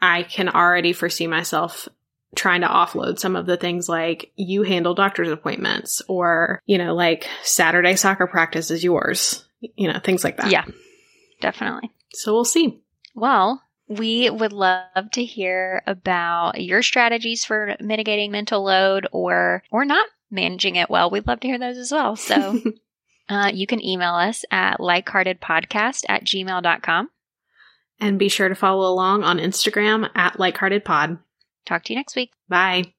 I 0.00 0.22
can 0.22 0.48
already 0.48 0.92
foresee 0.92 1.26
myself 1.26 1.88
trying 2.34 2.60
to 2.60 2.68
offload 2.68 3.18
some 3.18 3.36
of 3.36 3.46
the 3.46 3.56
things 3.56 3.88
like 3.88 4.32
you 4.36 4.62
handle 4.62 4.94
doctor's 4.94 5.30
appointments 5.30 6.02
or, 6.08 6.60
you 6.66 6.78
know, 6.78 6.94
like 6.94 7.26
Saturday 7.42 7.96
soccer 7.96 8.26
practice 8.26 8.70
is 8.70 8.84
yours, 8.84 9.46
you 9.60 9.90
know, 9.90 9.98
things 9.98 10.24
like 10.24 10.36
that. 10.36 10.50
Yeah, 10.50 10.64
definitely. 11.40 11.90
So 12.12 12.32
we'll 12.32 12.44
see. 12.44 12.80
Well, 13.14 13.62
we 13.88 14.28
would 14.28 14.52
love 14.52 15.10
to 15.12 15.24
hear 15.24 15.82
about 15.86 16.60
your 16.60 16.82
strategies 16.82 17.44
for 17.44 17.76
mitigating 17.80 18.30
mental 18.30 18.62
load 18.62 19.08
or 19.12 19.62
or 19.70 19.84
not 19.84 20.06
managing 20.30 20.76
it 20.76 20.90
well. 20.90 21.10
We'd 21.10 21.26
love 21.26 21.40
to 21.40 21.48
hear 21.48 21.58
those 21.58 21.78
as 21.78 21.90
well. 21.90 22.14
So 22.16 22.60
uh, 23.28 23.50
you 23.52 23.66
can 23.66 23.84
email 23.84 24.14
us 24.14 24.44
at 24.50 24.78
likeheartedpodcast 24.78 26.04
at 26.08 26.24
gmail.com. 26.24 27.10
And 28.00 28.18
be 28.18 28.28
sure 28.28 28.48
to 28.48 28.54
follow 28.54 28.88
along 28.88 29.24
on 29.24 29.38
Instagram 29.38 30.08
at 30.14 30.34
likeheartedpod. 30.34 31.18
Talk 31.66 31.84
to 31.84 31.92
you 31.92 31.98
next 31.98 32.16
week. 32.16 32.32
Bye. 32.48 32.94